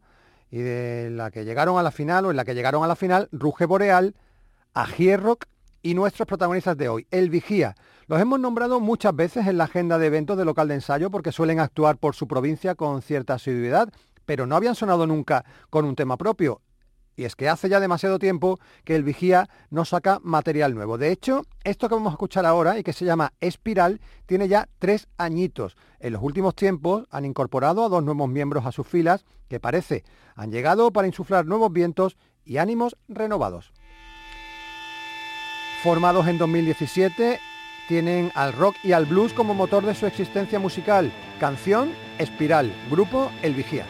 y 0.50 0.58
de 0.58 1.10
la 1.10 1.30
que 1.30 1.44
llegaron 1.44 1.78
a 1.78 1.82
la 1.82 1.90
final 1.90 2.26
o 2.26 2.30
en 2.30 2.36
la 2.36 2.44
que 2.44 2.54
llegaron 2.54 2.84
a 2.84 2.86
la 2.86 2.96
final 2.96 3.28
Ruge 3.32 3.66
Boreal, 3.66 4.14
Agierrock 4.72 5.46
y 5.82 5.94
nuestros 5.94 6.26
protagonistas 6.26 6.76
de 6.76 6.88
hoy, 6.88 7.06
El 7.10 7.30
Vigía. 7.30 7.74
Los 8.06 8.20
hemos 8.20 8.38
nombrado 8.40 8.80
muchas 8.80 9.14
veces 9.16 9.46
en 9.46 9.58
la 9.58 9.64
agenda 9.64 9.98
de 9.98 10.06
eventos 10.06 10.36
de 10.36 10.44
local 10.44 10.68
de 10.68 10.74
ensayo 10.74 11.10
porque 11.10 11.32
suelen 11.32 11.60
actuar 11.60 11.96
por 11.96 12.14
su 12.14 12.28
provincia 12.28 12.74
con 12.74 13.02
cierta 13.02 13.34
asiduidad, 13.34 13.88
pero 14.24 14.46
no 14.46 14.56
habían 14.56 14.74
sonado 14.74 15.06
nunca 15.06 15.44
con 15.70 15.84
un 15.84 15.96
tema 15.96 16.16
propio. 16.16 16.60
Y 17.16 17.24
es 17.24 17.36
que 17.36 17.48
hace 17.48 17.68
ya 17.68 17.80
demasiado 17.80 18.18
tiempo 18.18 18.58
que 18.84 18.96
el 18.96 19.04
Vigía 19.04 19.48
no 19.70 19.84
saca 19.84 20.20
material 20.22 20.74
nuevo. 20.74 20.98
De 20.98 21.12
hecho, 21.12 21.42
esto 21.62 21.88
que 21.88 21.94
vamos 21.94 22.10
a 22.10 22.14
escuchar 22.14 22.44
ahora 22.46 22.78
y 22.78 22.82
que 22.82 22.92
se 22.92 23.04
llama 23.04 23.32
Espiral 23.40 24.00
tiene 24.26 24.48
ya 24.48 24.68
tres 24.78 25.08
añitos. 25.16 25.76
En 26.00 26.12
los 26.12 26.22
últimos 26.22 26.54
tiempos 26.54 27.06
han 27.10 27.24
incorporado 27.24 27.84
a 27.84 27.88
dos 27.88 28.02
nuevos 28.02 28.28
miembros 28.28 28.66
a 28.66 28.72
sus 28.72 28.86
filas 28.86 29.24
que 29.48 29.60
parece 29.60 30.04
han 30.34 30.50
llegado 30.50 30.92
para 30.92 31.06
insuflar 31.06 31.46
nuevos 31.46 31.72
vientos 31.72 32.16
y 32.44 32.58
ánimos 32.58 32.96
renovados. 33.08 33.72
Formados 35.82 36.26
en 36.28 36.38
2017, 36.38 37.38
tienen 37.88 38.32
al 38.34 38.52
rock 38.54 38.76
y 38.82 38.92
al 38.92 39.04
blues 39.04 39.32
como 39.32 39.54
motor 39.54 39.84
de 39.84 39.94
su 39.94 40.06
existencia 40.06 40.58
musical. 40.58 41.12
Canción 41.38 41.92
Espiral, 42.18 42.72
grupo 42.90 43.30
El 43.42 43.54
Vigía. 43.54 43.86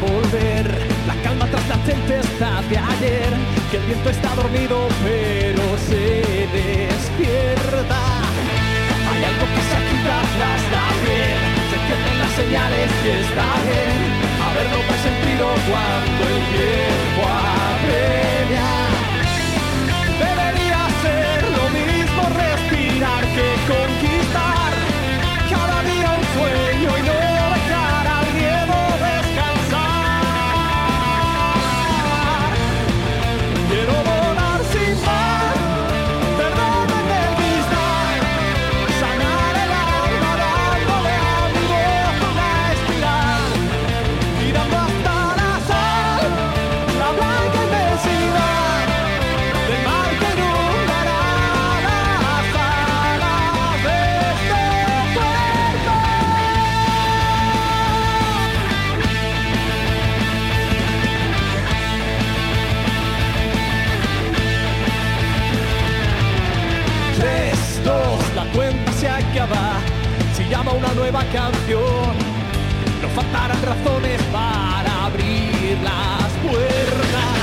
Volver 0.00 0.66
la 1.06 1.14
calma 1.22 1.46
tras 1.46 1.68
la 1.68 1.76
tempestad 1.84 2.62
de 2.64 2.78
ayer, 2.78 3.30
que 3.70 3.76
el 3.78 3.84
viento 3.84 4.10
está 4.10 4.34
dormido 4.34 4.88
pero 5.02 5.64
se 5.88 6.46
despierta. 6.52 8.00
Hay 9.10 9.24
algo 9.24 9.46
que 9.54 9.62
se 9.68 9.74
agita 9.80 10.16
tras 10.36 10.62
la 10.74 10.86
piel, 11.02 11.40
se 11.70 11.76
entienden 11.80 12.18
las 12.18 12.32
señales 12.32 12.90
que 13.02 13.20
está 13.20 13.48
bien, 13.66 13.96
haberlo 14.46 14.78
presentido 14.88 15.46
cuando 15.68 16.22
el 16.32 16.40
tiempo 16.56 17.22
apremia. 17.74 18.77
Una 70.78 70.94
nueva 70.94 71.24
canción. 71.32 72.14
No 73.02 73.08
faltarán 73.14 73.62
razones 73.62 74.22
para 74.32 75.06
abrir 75.06 75.78
las 75.82 76.30
puertas. 76.44 77.38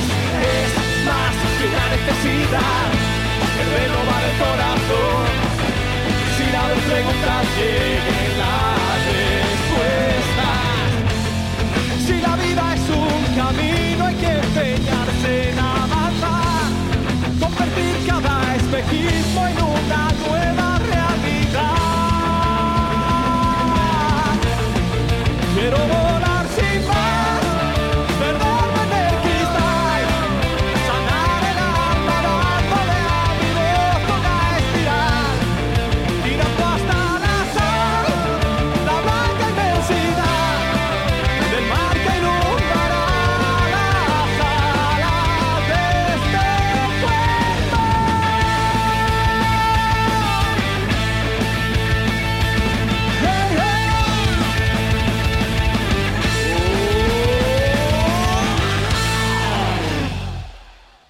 Es 0.56 0.72
más 1.06 1.36
que 1.58 1.66
una 1.68 1.86
necesidad 1.96 2.88
que 3.56 3.64
renovar 3.76 4.24
el 4.30 4.36
corazón. 4.46 5.28
Sin 6.38 6.56
haber 6.56 6.80
preguntas 6.80 7.46
lleguen 7.58 8.38
las 8.40 8.85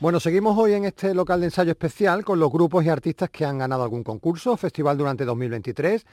Bueno, 0.05 0.19
seguimos 0.19 0.55
hoy 0.55 0.73
en 0.73 0.85
este 0.85 1.15
local 1.15 1.39
de 1.39 1.47
ensayo 1.47 1.71
especial 1.71 2.23
con 2.23 2.39
los 2.39 2.51
grupos 2.51 2.85
y 2.85 2.89
artistas 2.89 3.31
que 3.31 3.43
han 3.43 3.57
ganado 3.57 3.81
algún 3.81 4.03
concurso 4.03 4.51
o 4.51 4.55
festival 4.55 4.99
durante 4.99 5.25
2023. 5.25 6.05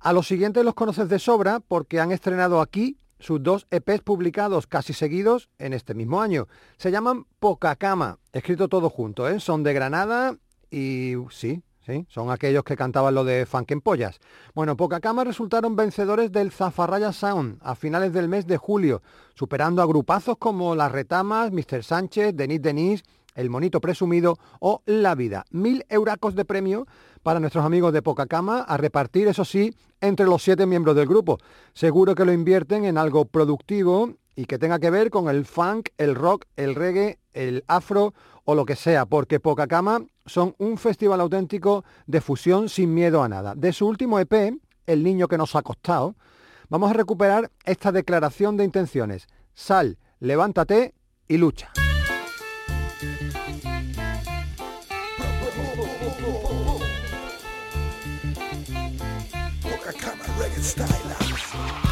A 0.00 0.12
los 0.12 0.26
siguientes 0.26 0.64
los 0.64 0.74
conoces 0.74 1.08
de 1.08 1.20
sobra 1.20 1.60
porque 1.60 2.00
han 2.00 2.10
estrenado 2.10 2.60
aquí 2.60 2.98
sus 3.20 3.40
dos 3.40 3.68
EPs 3.70 4.00
publicados 4.00 4.66
casi 4.66 4.92
seguidos 4.92 5.50
en 5.60 5.72
este 5.72 5.94
mismo 5.94 6.20
año. 6.20 6.48
Se 6.78 6.90
llaman 6.90 7.26
Poca 7.38 7.76
Cama, 7.76 8.18
escrito 8.32 8.66
todo 8.66 8.90
junto, 8.90 9.28
¿eh? 9.28 9.38
son 9.38 9.62
de 9.62 9.72
Granada 9.72 10.36
y 10.68 11.14
sí, 11.30 11.62
sí, 11.86 12.06
son 12.08 12.32
aquellos 12.32 12.64
que 12.64 12.76
cantaban 12.76 13.14
lo 13.14 13.22
de 13.22 13.46
Funk 13.46 13.70
en 13.70 13.82
Pollas. 13.82 14.18
Bueno, 14.52 14.76
Poca 14.76 14.98
Cama 14.98 15.22
resultaron 15.22 15.76
vencedores 15.76 16.32
del 16.32 16.50
Zafarraya 16.50 17.12
Sound 17.12 17.60
a 17.62 17.76
finales 17.76 18.12
del 18.12 18.28
mes 18.28 18.48
de 18.48 18.56
julio, 18.56 19.00
superando 19.36 19.80
a 19.80 19.86
grupazos 19.86 20.38
como 20.38 20.74
Las 20.74 20.90
Retamas, 20.90 21.52
Mr. 21.52 21.84
Sánchez, 21.84 22.34
Denis 22.34 22.62
Denis, 22.62 23.04
El 23.38 23.50
Monito 23.50 23.80
Presumido 23.80 24.36
o 24.58 24.82
La 24.84 25.14
Vida. 25.14 25.44
Mil 25.52 25.86
euracos 25.88 26.34
de 26.34 26.44
premio 26.44 26.88
para 27.22 27.38
nuestros 27.38 27.64
amigos 27.64 27.92
de 27.92 28.02
Poca 28.02 28.26
Cama 28.26 28.62
a 28.62 28.76
repartir, 28.76 29.28
eso 29.28 29.44
sí, 29.44 29.72
entre 30.00 30.26
los 30.26 30.42
siete 30.42 30.66
miembros 30.66 30.96
del 30.96 31.06
grupo. 31.06 31.38
Seguro 31.72 32.16
que 32.16 32.24
lo 32.24 32.32
invierten 32.32 32.84
en 32.84 32.98
algo 32.98 33.26
productivo 33.26 34.14
y 34.34 34.46
que 34.46 34.58
tenga 34.58 34.80
que 34.80 34.90
ver 34.90 35.10
con 35.10 35.28
el 35.28 35.44
funk, 35.46 35.90
el 35.98 36.16
rock, 36.16 36.46
el 36.56 36.74
reggae, 36.74 37.20
el 37.32 37.64
afro 37.68 38.12
o 38.44 38.56
lo 38.56 38.64
que 38.64 38.74
sea, 38.74 39.06
porque 39.06 39.38
Poca 39.38 39.68
Cama 39.68 40.00
son 40.26 40.56
un 40.58 40.76
festival 40.76 41.20
auténtico 41.20 41.84
de 42.06 42.20
fusión 42.20 42.68
sin 42.68 42.92
miedo 42.92 43.22
a 43.22 43.28
nada. 43.28 43.54
De 43.54 43.72
su 43.72 43.86
último 43.86 44.18
EP, 44.18 44.58
El 44.86 45.04
niño 45.04 45.28
que 45.28 45.38
nos 45.38 45.54
ha 45.54 45.62
costado, 45.62 46.16
vamos 46.68 46.90
a 46.90 46.94
recuperar 46.94 47.52
esta 47.64 47.92
declaración 47.92 48.56
de 48.56 48.64
intenciones. 48.64 49.28
Sal, 49.54 49.98
levántate 50.18 50.94
y 51.28 51.36
lucha. 51.36 51.70
reggae 60.38 60.62
stylers. 60.62 61.87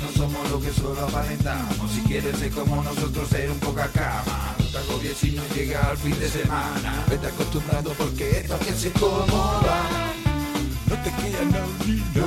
No 0.00 0.10
somos 0.12 0.50
lo 0.50 0.60
que 0.60 0.70
solo 0.72 1.00
aparentamos. 1.02 1.90
Si 1.90 2.02
quieres 2.02 2.38
ser 2.38 2.50
como 2.52 2.82
nosotros, 2.82 3.28
ser 3.28 3.50
un 3.50 3.58
poca 3.58 3.88
cama. 3.88 4.43
Agobies 4.88 5.16
si 5.16 5.30
no 5.32 5.42
llega 5.54 5.90
al 5.90 5.96
fin 5.96 6.18
de 6.18 6.28
semana. 6.28 7.04
Vete 7.08 7.26
acostumbrado 7.26 7.92
porque 7.96 8.40
esto 8.40 8.54
aquí 8.54 8.72
se 8.76 8.88
acomoda. 8.88 10.12
No 10.88 10.96
te 11.02 11.10
queda 11.10 11.44
no, 11.44 12.20
no, 12.20 12.26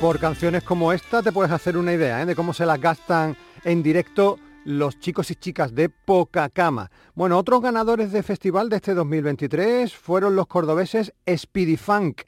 Por 0.00 0.18
canciones 0.18 0.62
como 0.62 0.94
esta 0.94 1.22
te 1.22 1.30
puedes 1.30 1.52
hacer 1.52 1.76
una 1.76 1.92
idea 1.92 2.22
¿eh? 2.22 2.24
de 2.24 2.34
cómo 2.34 2.54
se 2.54 2.64
las 2.64 2.80
gastan 2.80 3.36
en 3.64 3.82
directo 3.82 4.38
los 4.64 4.98
chicos 4.98 5.30
y 5.30 5.34
chicas 5.34 5.74
de 5.74 5.90
Poca 5.90 6.48
Cama. 6.48 6.90
Bueno, 7.14 7.36
otros 7.36 7.60
ganadores 7.60 8.10
de 8.10 8.22
festival 8.22 8.70
de 8.70 8.76
este 8.76 8.94
2023 8.94 9.94
fueron 9.94 10.36
los 10.36 10.46
cordobeses 10.46 11.12
Speedy 11.28 11.76
Funk. 11.76 12.22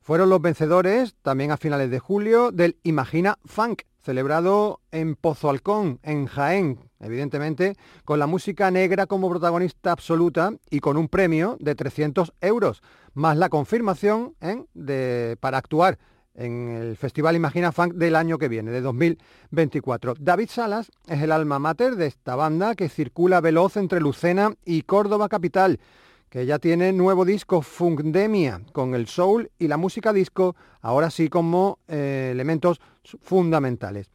Fueron 0.00 0.30
los 0.30 0.42
vencedores, 0.42 1.14
también 1.22 1.52
a 1.52 1.56
finales 1.56 1.92
de 1.92 2.00
julio, 2.00 2.50
del 2.50 2.76
Imagina 2.82 3.38
Funk, 3.44 3.82
celebrado 4.02 4.80
en 4.90 5.14
Pozo 5.14 5.48
Halcón, 5.48 6.00
en 6.02 6.26
Jaén, 6.26 6.90
evidentemente, 6.98 7.76
con 8.04 8.18
la 8.18 8.26
música 8.26 8.68
negra 8.72 9.06
como 9.06 9.30
protagonista 9.30 9.92
absoluta 9.92 10.50
y 10.70 10.80
con 10.80 10.96
un 10.96 11.06
premio 11.06 11.56
de 11.60 11.76
300 11.76 12.32
euros, 12.40 12.82
más 13.14 13.36
la 13.36 13.48
confirmación 13.48 14.34
¿eh? 14.40 14.64
de, 14.74 15.36
para 15.38 15.58
actuar 15.58 15.98
en 16.36 16.68
el 16.68 16.96
Festival 16.96 17.36
Imagina 17.36 17.72
Funk 17.72 17.94
del 17.94 18.14
año 18.14 18.38
que 18.38 18.48
viene, 18.48 18.70
de 18.70 18.80
2024. 18.80 20.14
David 20.18 20.48
Salas 20.50 20.90
es 21.08 21.22
el 21.22 21.32
alma 21.32 21.58
mater 21.58 21.96
de 21.96 22.06
esta 22.06 22.36
banda 22.36 22.74
que 22.74 22.88
circula 22.88 23.40
veloz 23.40 23.76
entre 23.76 24.00
Lucena 24.00 24.54
y 24.64 24.82
Córdoba 24.82 25.28
Capital, 25.28 25.80
que 26.28 26.46
ya 26.46 26.58
tiene 26.58 26.92
nuevo 26.92 27.24
disco 27.24 27.62
Funkdemia, 27.62 28.60
con 28.72 28.94
el 28.94 29.06
soul 29.06 29.50
y 29.58 29.68
la 29.68 29.76
música 29.76 30.12
disco, 30.12 30.56
ahora 30.80 31.10
sí 31.10 31.28
como 31.28 31.78
eh, 31.88 32.30
elementos 32.32 32.80
fundamentales. 33.22 34.10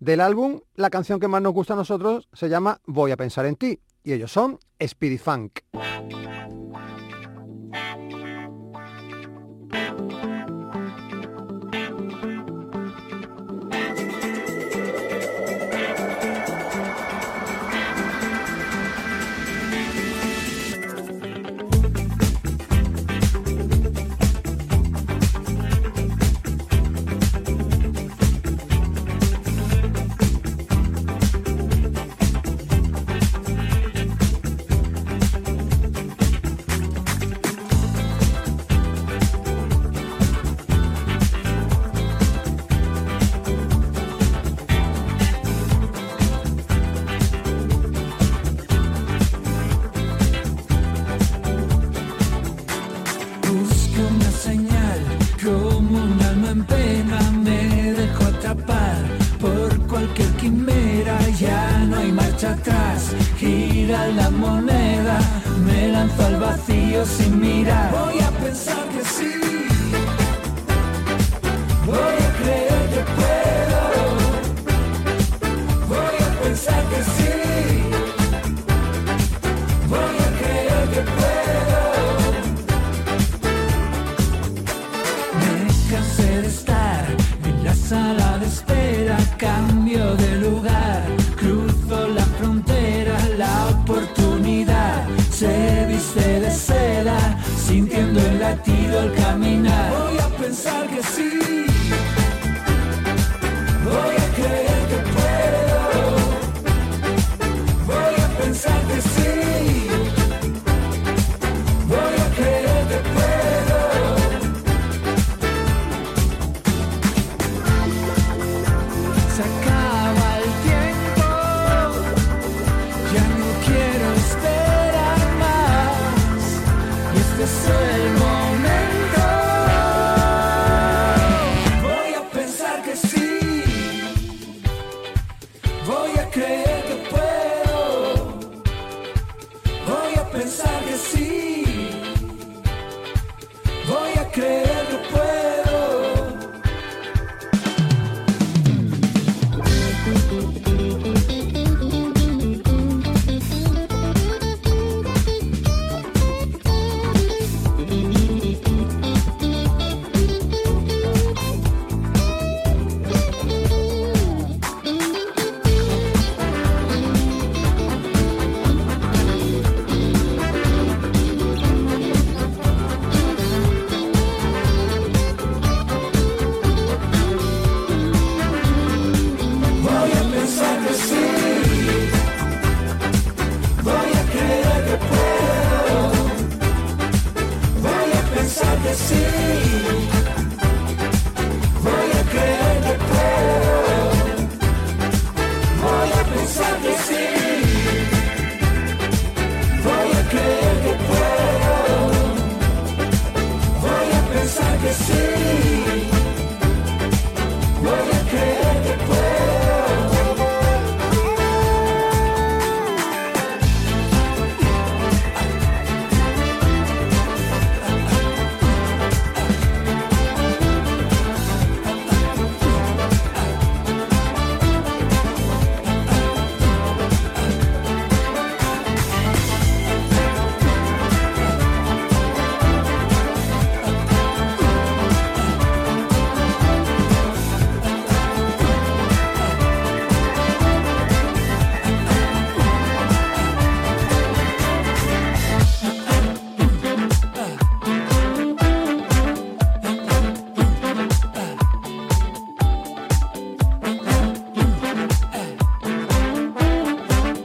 Del 0.00 0.20
álbum, 0.20 0.60
la 0.76 0.90
canción 0.90 1.18
que 1.18 1.28
más 1.28 1.42
nos 1.42 1.52
gusta 1.52 1.74
a 1.74 1.76
nosotros 1.76 2.28
se 2.32 2.48
llama 2.48 2.80
Voy 2.86 3.10
a 3.10 3.16
pensar 3.16 3.46
en 3.46 3.56
ti, 3.56 3.80
y 4.04 4.12
ellos 4.12 4.32
son 4.32 4.58
Speedy 4.80 5.18
Funk. 5.18 5.60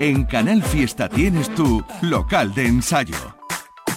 En 0.06 0.26
Canal 0.26 0.62
Fiesta 0.62 1.08
tienes 1.08 1.48
tu 1.56 1.82
local 2.02 2.54
de 2.54 2.66
ensayo. 2.66 3.16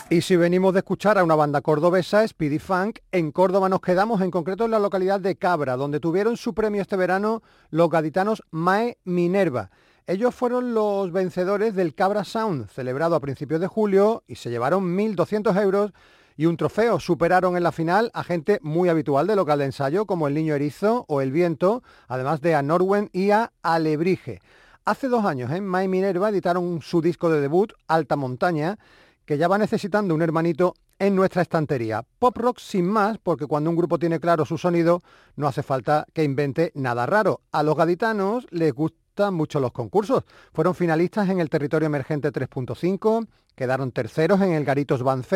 Y 0.08 0.20
si 0.20 0.36
venimos 0.36 0.72
de 0.72 0.78
escuchar 0.78 1.18
a 1.18 1.24
una 1.24 1.34
banda 1.34 1.62
cordobesa, 1.62 2.24
Speedy 2.28 2.60
Funk, 2.60 3.00
en 3.10 3.32
Córdoba 3.32 3.68
nos 3.68 3.80
quedamos, 3.80 4.20
en 4.20 4.30
concreto 4.30 4.66
en 4.66 4.70
la 4.70 4.78
localidad 4.78 5.18
de 5.18 5.34
Cabra, 5.34 5.74
donde 5.74 5.98
tuvieron 5.98 6.36
su 6.36 6.54
premio 6.54 6.80
este 6.80 6.94
verano 6.94 7.42
los 7.70 7.90
gaditanos 7.90 8.44
Mae 8.52 8.98
Minerva. 9.02 9.72
Ellos 10.06 10.32
fueron 10.32 10.74
los 10.74 11.10
vencedores 11.10 11.74
del 11.74 11.92
Cabra 11.92 12.22
Sound, 12.22 12.68
celebrado 12.68 13.16
a 13.16 13.20
principios 13.20 13.60
de 13.60 13.66
julio, 13.66 14.22
y 14.28 14.36
se 14.36 14.50
llevaron 14.50 14.96
1.200 14.96 15.60
euros 15.60 15.92
y 16.36 16.46
un 16.46 16.56
trofeo. 16.56 17.00
Superaron 17.00 17.56
en 17.56 17.64
la 17.64 17.72
final 17.72 18.12
a 18.14 18.22
gente 18.22 18.60
muy 18.62 18.88
habitual 18.88 19.26
de 19.26 19.34
local 19.34 19.58
de 19.58 19.64
ensayo, 19.64 20.06
como 20.06 20.28
el 20.28 20.34
Niño 20.34 20.54
Erizo 20.54 21.04
o 21.08 21.20
el 21.20 21.32
Viento, 21.32 21.82
además 22.06 22.40
de 22.42 22.54
a 22.54 22.62
Norwen 22.62 23.10
y 23.12 23.32
a 23.32 23.50
Alebrije. 23.60 24.40
Hace 24.88 25.08
dos 25.08 25.24
años 25.24 25.50
en 25.50 25.68
My 25.68 25.88
Minerva 25.88 26.28
editaron 26.28 26.80
su 26.80 27.00
disco 27.00 27.28
de 27.28 27.40
debut, 27.40 27.72
Alta 27.88 28.14
Montaña, 28.14 28.78
que 29.24 29.36
ya 29.36 29.48
va 29.48 29.58
necesitando 29.58 30.14
un 30.14 30.22
hermanito 30.22 30.74
en 31.00 31.16
nuestra 31.16 31.42
estantería. 31.42 32.04
Pop 32.20 32.36
rock 32.36 32.60
sin 32.60 32.86
más, 32.86 33.18
porque 33.18 33.48
cuando 33.48 33.68
un 33.68 33.74
grupo 33.74 33.98
tiene 33.98 34.20
claro 34.20 34.44
su 34.44 34.58
sonido, 34.58 35.02
no 35.34 35.48
hace 35.48 35.64
falta 35.64 36.06
que 36.12 36.22
invente 36.22 36.70
nada 36.76 37.04
raro. 37.04 37.40
A 37.50 37.64
los 37.64 37.74
gaditanos 37.74 38.46
les 38.50 38.72
gustan 38.72 39.34
mucho 39.34 39.58
los 39.58 39.72
concursos. 39.72 40.22
Fueron 40.52 40.76
finalistas 40.76 41.30
en 41.30 41.40
el 41.40 41.50
Territorio 41.50 41.86
Emergente 41.86 42.32
3.5, 42.32 43.26
quedaron 43.56 43.90
terceros 43.90 44.40
en 44.40 44.52
el 44.52 44.64
Garitos 44.64 45.02
Band 45.02 45.26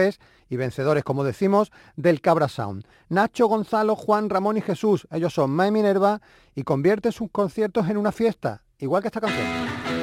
y 0.48 0.56
vencedores, 0.58 1.02
como 1.02 1.24
decimos, 1.24 1.72
del 1.96 2.20
Cabra 2.20 2.46
Sound. 2.46 2.84
Nacho, 3.08 3.48
Gonzalo, 3.48 3.96
Juan, 3.96 4.30
Ramón 4.30 4.58
y 4.58 4.60
Jesús, 4.60 5.08
ellos 5.10 5.34
son 5.34 5.56
My 5.56 5.72
Minerva 5.72 6.20
y 6.54 6.62
convierte 6.62 7.10
sus 7.10 7.32
conciertos 7.32 7.88
en 7.88 7.96
una 7.96 8.12
fiesta, 8.12 8.62
igual 8.80 9.02
que 9.02 9.08
esta 9.08 9.20
canción. 9.20 9.99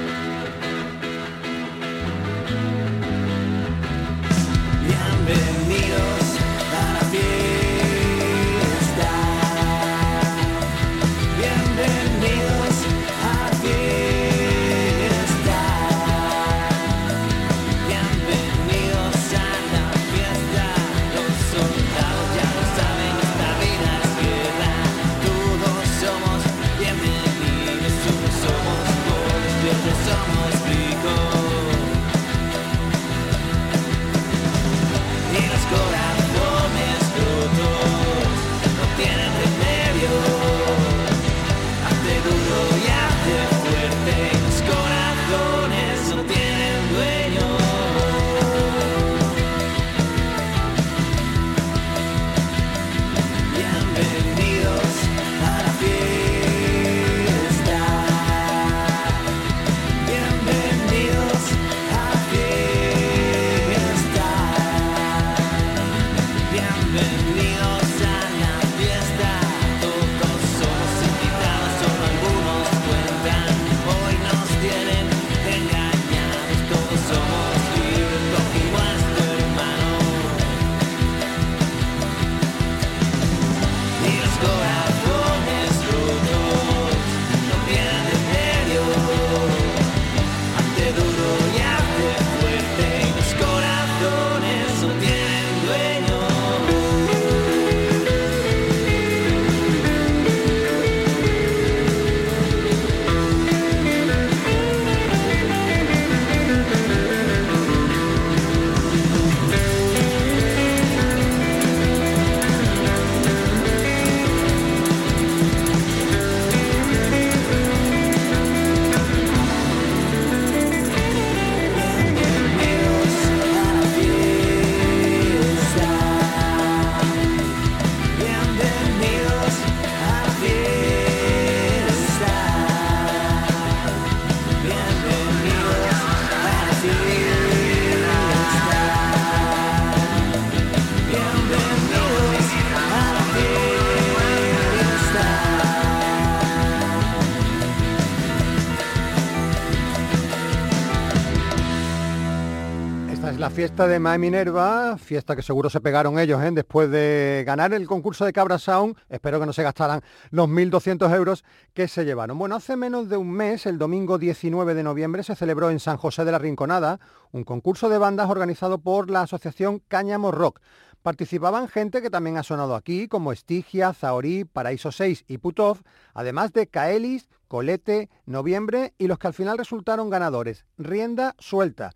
Fiesta 153.58 153.88
de 153.88 153.98
Mae 153.98 154.20
Minerva, 154.20 155.00
fiesta 155.00 155.36
que 155.36 155.42
seguro 155.42 155.72
se 155.72 155.82
pegaron 155.82 156.20
ellos 156.20 156.44
¿eh? 156.44 156.52
después 156.52 156.92
de 156.92 157.44
ganar 157.44 157.74
el 157.74 157.88
concurso 157.88 158.24
de 158.24 158.32
Cabra 158.32 158.60
Sound. 158.60 158.96
Espero 159.10 159.40
que 159.40 159.48
no 159.48 159.52
se 159.52 159.64
gastaran 159.64 160.04
los 160.30 160.48
1.200 160.48 161.12
euros 161.16 161.44
que 161.74 161.88
se 161.88 162.06
llevaron. 162.06 162.38
Bueno, 162.38 162.56
hace 162.56 162.76
menos 162.76 163.10
de 163.10 163.18
un 163.18 163.32
mes, 163.32 163.66
el 163.66 163.80
domingo 163.80 164.20
19 164.20 164.76
de 164.76 164.84
noviembre, 164.84 165.24
se 165.24 165.36
celebró 165.36 165.72
en 165.72 165.80
San 165.80 165.98
José 165.98 166.24
de 166.24 166.34
la 166.34 166.38
Rinconada 166.38 167.00
un 167.32 167.44
concurso 167.46 167.90
de 167.90 167.98
bandas 167.98 168.30
organizado 168.30 168.78
por 168.78 169.10
la 169.10 169.22
asociación 169.22 169.82
Cáñamo 169.88 170.32
Rock. 170.32 170.62
Participaban 171.02 171.68
gente 171.68 172.04
que 172.04 172.12
también 172.12 172.38
ha 172.38 172.44
sonado 172.44 172.76
aquí, 172.76 173.08
como 173.08 173.32
Estigia, 173.32 173.92
Zahorí, 173.92 174.46
Paraíso 174.46 174.92
6 174.92 175.26
y 175.28 175.40
Putov, 175.40 175.80
además 176.14 176.54
de 176.54 176.68
Kaelis, 176.68 177.28
Colete, 177.48 178.12
Noviembre 178.28 178.94
y 179.00 179.08
los 179.08 179.18
que 179.18 179.26
al 179.26 179.34
final 179.34 179.58
resultaron 179.58 180.12
ganadores, 180.12 180.68
Rienda 180.78 181.34
Suelta. 181.40 181.96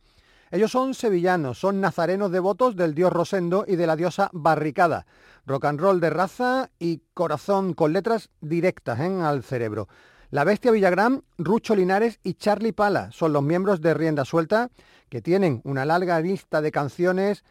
Ellos 0.52 0.72
son 0.72 0.94
sevillanos, 0.94 1.60
son 1.60 1.80
nazarenos 1.80 2.30
devotos 2.30 2.76
del 2.76 2.94
dios 2.94 3.14
Rosendo 3.14 3.64
y 3.66 3.78
de 3.78 3.88
la 3.88 3.96
diosa 3.96 4.30
Barricada. 4.34 5.06
Rock 5.46 5.64
and 5.64 5.80
roll 5.80 6.02
de 6.02 6.10
raza 6.10 6.70
y 6.78 7.02
corazón 7.14 7.74
con 7.74 7.94
letras 7.94 8.30
directas 8.42 9.00
¿eh? 9.00 9.22
al 9.22 9.44
cerebro. 9.44 9.88
La 10.30 10.44
Bestia 10.44 10.72
Villagrán, 10.72 11.24
Rucho 11.38 11.74
Linares 11.74 12.20
y 12.22 12.34
Charlie 12.34 12.74
Pala 12.74 13.14
son 13.14 13.32
los 13.32 13.44
miembros 13.44 13.80
de 13.80 13.94
Rienda 13.94 14.26
Suelta 14.26 14.70
que 15.08 15.22
tienen 15.22 15.62
una 15.64 15.86
larga 15.86 16.20
lista 16.20 16.62
de 16.62 16.72
canciones 16.72 17.46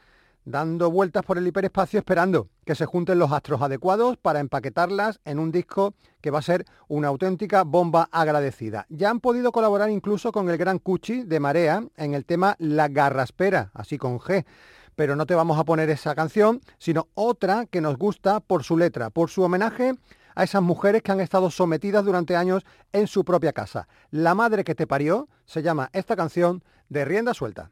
dando 0.44 0.90
vueltas 0.90 1.24
por 1.24 1.38
el 1.38 1.46
hiperespacio 1.46 1.98
esperando 1.98 2.48
que 2.64 2.74
se 2.74 2.86
junten 2.86 3.18
los 3.18 3.32
astros 3.32 3.62
adecuados 3.62 4.16
para 4.16 4.40
empaquetarlas 4.40 5.20
en 5.24 5.38
un 5.38 5.52
disco 5.52 5.94
que 6.20 6.30
va 6.30 6.38
a 6.38 6.42
ser 6.42 6.66
una 6.88 7.08
auténtica 7.08 7.64
bomba 7.64 8.08
agradecida. 8.12 8.86
Ya 8.88 9.10
han 9.10 9.20
podido 9.20 9.52
colaborar 9.52 9.90
incluso 9.90 10.32
con 10.32 10.48
el 10.50 10.56
gran 10.56 10.78
Cuchi 10.78 11.22
de 11.22 11.40
Marea 11.40 11.84
en 11.96 12.14
el 12.14 12.24
tema 12.24 12.56
La 12.58 12.88
Garraspera, 12.88 13.70
así 13.74 13.98
con 13.98 14.18
G. 14.18 14.44
Pero 14.96 15.16
no 15.16 15.26
te 15.26 15.34
vamos 15.34 15.58
a 15.58 15.64
poner 15.64 15.88
esa 15.90 16.14
canción, 16.14 16.60
sino 16.78 17.08
otra 17.14 17.66
que 17.66 17.80
nos 17.80 17.96
gusta 17.96 18.40
por 18.40 18.64
su 18.64 18.76
letra, 18.76 19.10
por 19.10 19.30
su 19.30 19.42
homenaje 19.42 19.94
a 20.34 20.44
esas 20.44 20.62
mujeres 20.62 21.02
que 21.02 21.12
han 21.12 21.20
estado 21.20 21.50
sometidas 21.50 22.04
durante 22.04 22.36
años 22.36 22.64
en 22.92 23.06
su 23.06 23.24
propia 23.24 23.52
casa. 23.52 23.88
La 24.10 24.34
madre 24.34 24.64
que 24.64 24.74
te 24.74 24.86
parió 24.86 25.28
se 25.44 25.62
llama 25.62 25.90
esta 25.92 26.16
canción 26.16 26.62
de 26.88 27.04
rienda 27.04 27.34
suelta. 27.34 27.70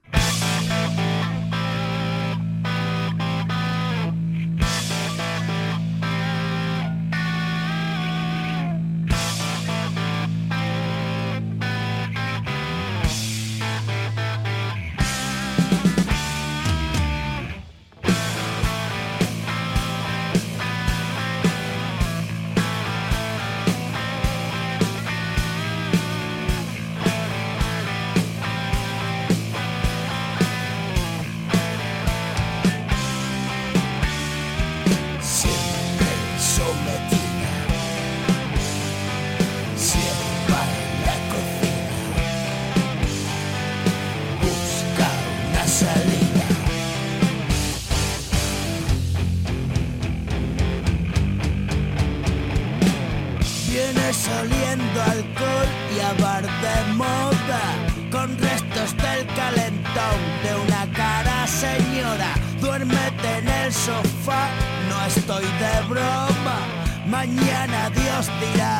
Estoy 65.39 65.59
de 65.59 65.89
broma. 65.89 66.59
Mañana 67.07 67.91
Dios 67.91 68.30
dirá, 68.41 68.78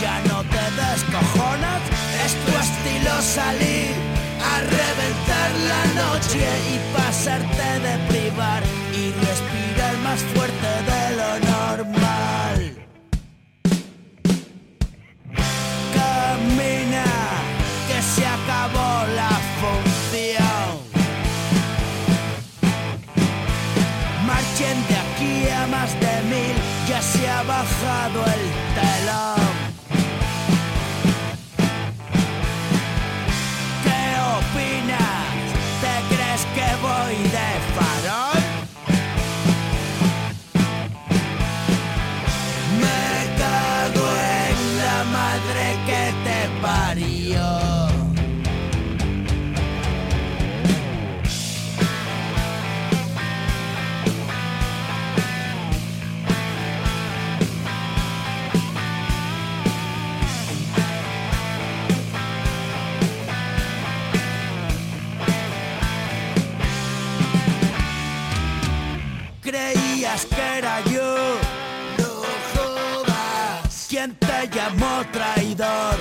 ya 0.00 0.20
no 0.28 0.42
te 0.42 0.64
descojonas. 0.82 1.82
Es 2.24 2.34
tu 2.44 2.52
estilo 2.58 3.22
salir 3.22 3.90
a 4.52 4.60
reventar 4.60 5.50
la 5.72 5.84
noche 6.02 6.46
y 6.72 6.96
pasarte 6.96 7.80
de 7.80 7.98
privar 8.08 8.62
y 8.92 9.12
respirar 9.26 9.96
más 10.04 10.20
fuerte 10.34 10.70
de 10.90 11.16
lo 11.16 11.30
normal. 11.52 12.58
Camina, 15.94 17.04
que 17.88 18.02
se 18.02 18.26
acabó 18.26 19.07
bajado 27.58 28.20
el 28.34 28.44
telón. 28.78 29.52
¿Qué 33.84 34.02
opinas? 34.38 35.32
¿Te 35.82 35.94
crees 36.14 36.42
que 36.54 36.68
voy 36.86 37.16
de 37.36 37.57
Que 70.26 70.58
era 70.58 70.80
yo, 70.84 71.38
no 71.98 72.10
jodas. 72.52 73.86
¿Quién 73.88 74.14
te 74.16 74.48
llamó 74.48 75.04
traidor? 75.12 75.96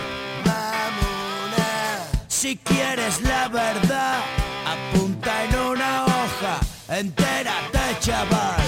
Mamona. 0.46 2.08
Si 2.28 2.58
quieres 2.58 3.22
la 3.22 3.48
verdad, 3.48 4.20
apunta 4.66 5.44
en 5.46 5.56
una 5.60 6.06
hoja. 6.06 6.60
Entérate, 6.90 8.00
chaval, 8.00 8.64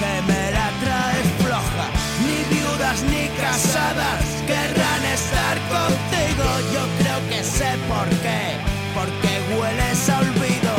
que 0.00 0.32
me 0.32 0.50
la 0.52 0.68
traes 0.82 1.26
floja. 1.42 1.86
Ni 2.24 2.54
viudas 2.54 3.02
ni 3.02 3.28
casadas 3.40 4.22
querrán 4.46 5.04
estar 5.18 5.56
contigo. 5.74 6.46
Yo 6.74 6.82
creo 6.98 7.28
que 7.28 7.42
sé 7.42 7.70
por 7.88 8.08
qué, 8.22 8.56
porque 8.94 9.30
hueles 9.56 10.08
a 10.08 10.18
olvido. 10.18 10.74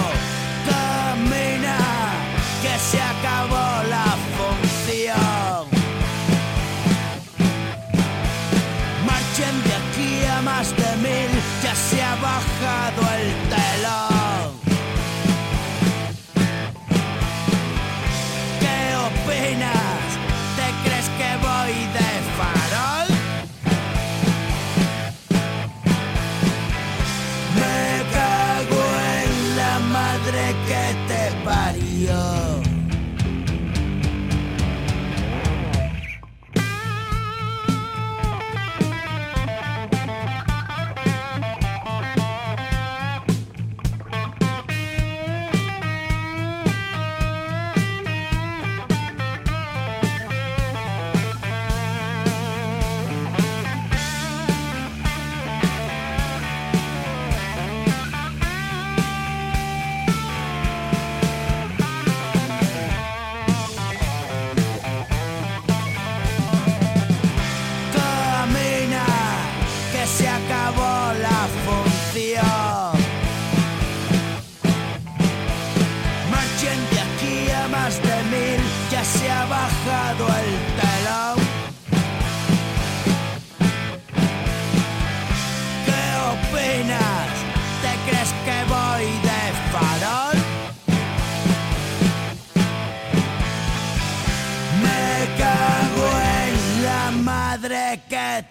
Camina, 0.70 1.78
que 2.62 2.80
se 2.80 3.02
acabó 3.02 3.73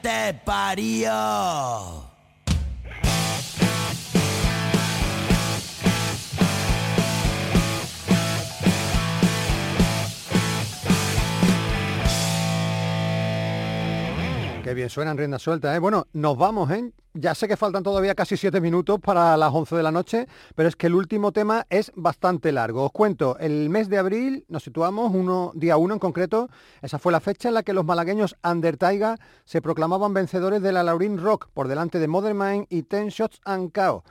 te 0.00 0.34
parió. 0.44 2.11
Qué 14.62 14.74
bien 14.74 14.90
suenan 14.90 15.18
riendas 15.18 15.42
sueltas, 15.42 15.74
¿eh? 15.74 15.80
Bueno, 15.80 16.06
nos 16.12 16.38
vamos, 16.38 16.70
¿eh? 16.70 16.92
Ya 17.14 17.34
sé 17.34 17.48
que 17.48 17.56
faltan 17.56 17.82
todavía 17.82 18.14
casi 18.14 18.36
siete 18.36 18.60
minutos 18.60 19.00
para 19.00 19.36
las 19.36 19.52
11 19.52 19.74
de 19.74 19.82
la 19.82 19.90
noche, 19.90 20.28
pero 20.54 20.68
es 20.68 20.76
que 20.76 20.86
el 20.86 20.94
último 20.94 21.32
tema 21.32 21.66
es 21.68 21.90
bastante 21.96 22.52
largo. 22.52 22.84
Os 22.84 22.92
cuento, 22.92 23.36
el 23.40 23.70
mes 23.70 23.88
de 23.88 23.98
abril 23.98 24.44
nos 24.48 24.62
situamos, 24.62 25.12
uno, 25.12 25.50
día 25.56 25.76
1 25.76 25.94
en 25.94 25.98
concreto, 25.98 26.48
esa 26.80 27.00
fue 27.00 27.10
la 27.10 27.18
fecha 27.18 27.48
en 27.48 27.54
la 27.54 27.64
que 27.64 27.72
los 27.72 27.84
malagueños 27.84 28.36
Undertaiga 28.44 29.18
se 29.44 29.60
proclamaban 29.60 30.14
vencedores 30.14 30.62
de 30.62 30.70
la 30.70 30.84
Laurín 30.84 31.18
Rock 31.18 31.48
por 31.52 31.66
delante 31.66 31.98
de 31.98 32.06
Modern 32.06 32.38
Mind 32.38 32.66
y 32.70 32.84
Ten 32.84 33.08
Shots 33.08 33.40
and 33.44 33.72
Cao. 33.72 34.04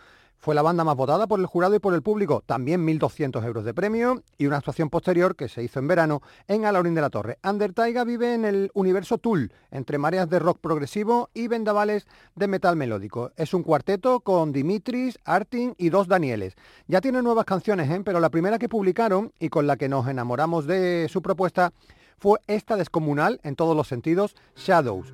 Fue 0.44 0.56
la 0.56 0.64
banda 0.64 0.84
más 0.84 0.96
votada 0.96 1.28
por 1.28 1.40
el 1.40 1.46
jurado 1.46 1.76
y 1.76 1.80
por 1.80 1.94
el 1.94 2.02
público, 2.02 2.42
también 2.44 2.84
1.200 2.84 3.46
euros 3.46 3.64
de 3.64 3.76
premio 3.76 4.24
y 4.40 4.48
una 4.48 4.58
actuación 4.58 4.90
posterior 4.90 5.36
que 5.36 5.48
se 5.48 5.62
hizo 5.62 5.78
en 5.78 5.88
verano 5.88 6.24
en 6.48 6.66
Alaurín 6.66 6.96
de 6.96 7.02
la 7.02 7.12
Torre. 7.12 7.38
Undertaiga 7.44 8.04
vive 8.04 8.34
en 8.34 8.46
el 8.46 8.72
universo 8.74 9.20
Tool, 9.20 9.54
entre 9.70 10.00
mareas 10.00 10.28
de 10.32 10.40
rock 10.40 10.58
progresivo 10.60 11.30
y 11.36 11.48
vendavales 11.48 12.08
de 12.34 12.48
metal 12.48 12.76
melódico. 12.76 13.32
Es 13.36 13.54
un 13.54 13.62
cuarteto 13.62 14.22
con 14.22 14.52
Dimitris, 14.52 15.20
Artin 15.26 15.76
y 15.78 15.90
dos 15.90 16.08
Danieles. 16.08 16.56
Ya 16.88 17.02
tiene 17.02 17.22
nuevas 17.22 17.46
canciones, 17.46 17.88
¿eh? 17.92 18.02
pero 18.04 18.20
la 18.20 18.32
primera 18.32 18.58
que 18.58 18.68
publicaron 18.68 19.32
y 19.40 19.50
con 19.50 19.68
la 19.68 19.78
que 19.78 19.90
nos 19.90 20.08
enamoramos 20.08 20.66
de 20.66 21.06
su 21.08 21.22
propuesta 21.22 21.72
fue 22.18 22.40
esta 22.48 22.78
descomunal 22.78 23.40
en 23.44 23.56
todos 23.56 23.78
los 23.78 23.88
sentidos, 23.88 24.36
Shadows. 24.56 25.14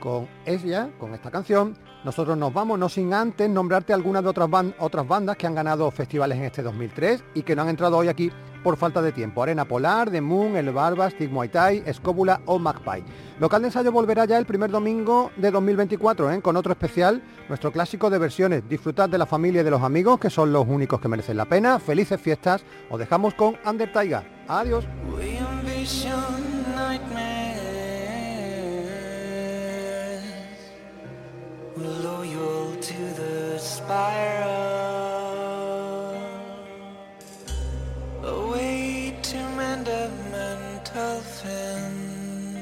Con 0.00 0.28
ella, 0.46 0.90
con 0.98 1.14
esta 1.14 1.30
canción, 1.30 1.78
nosotros 2.04 2.36
nos 2.36 2.52
vamos, 2.52 2.78
no 2.78 2.88
sin 2.88 3.12
antes 3.14 3.48
nombrarte 3.48 3.92
algunas 3.92 4.22
de 4.22 4.28
otras, 4.28 4.48
ban- 4.48 4.74
otras 4.78 5.06
bandas 5.08 5.36
que 5.36 5.46
han 5.46 5.54
ganado 5.54 5.90
festivales 5.90 6.38
en 6.38 6.44
este 6.44 6.62
2003 6.62 7.24
y 7.34 7.42
que 7.42 7.56
no 7.56 7.62
han 7.62 7.68
entrado 7.70 7.96
hoy 7.96 8.08
aquí 8.08 8.30
por 8.62 8.76
falta 8.76 9.02
de 9.02 9.12
tiempo. 9.12 9.42
Arena 9.42 9.66
Polar, 9.66 10.10
The 10.10 10.20
Moon, 10.22 10.56
El 10.56 10.70
Barba, 10.72 11.10
Stig 11.10 11.30
Muay 11.30 11.48
Thai, 11.50 11.82
Escóbula 11.84 12.40
o 12.46 12.58
Magpie. 12.58 13.04
Local 13.38 13.60
de 13.60 13.68
ensayo 13.68 13.92
volverá 13.92 14.24
ya 14.24 14.38
el 14.38 14.46
primer 14.46 14.70
domingo 14.70 15.30
de 15.36 15.50
2024 15.50 16.30
¿eh? 16.32 16.40
con 16.40 16.56
otro 16.56 16.72
especial, 16.72 17.22
nuestro 17.48 17.70
clásico 17.72 18.08
de 18.08 18.18
versiones. 18.18 18.66
Disfrutad 18.68 19.08
de 19.10 19.18
la 19.18 19.26
familia 19.26 19.60
y 19.60 19.64
de 19.64 19.70
los 19.70 19.82
amigos, 19.82 20.18
que 20.18 20.30
son 20.30 20.50
los 20.52 20.66
únicos 20.66 20.98
que 21.00 21.08
merecen 21.08 21.36
la 21.36 21.44
pena. 21.44 21.78
Felices 21.78 22.18
fiestas. 22.20 22.64
Os 22.90 22.98
dejamos 22.98 23.34
con 23.34 23.56
Under. 23.66 23.90
Adiós. 24.48 24.84
Loyal 31.76 32.76
to 32.76 33.02
the 33.14 33.58
spiral. 33.58 34.54
A 38.22 38.48
way 38.52 39.18
to 39.20 39.36
mend 39.56 39.88
a 39.88 40.08
mental 40.30 41.20
fence. 41.20 42.54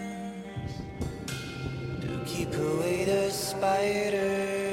To 2.00 2.22
keep 2.24 2.54
away 2.54 3.04
the 3.04 3.28
spiders. 3.30 4.71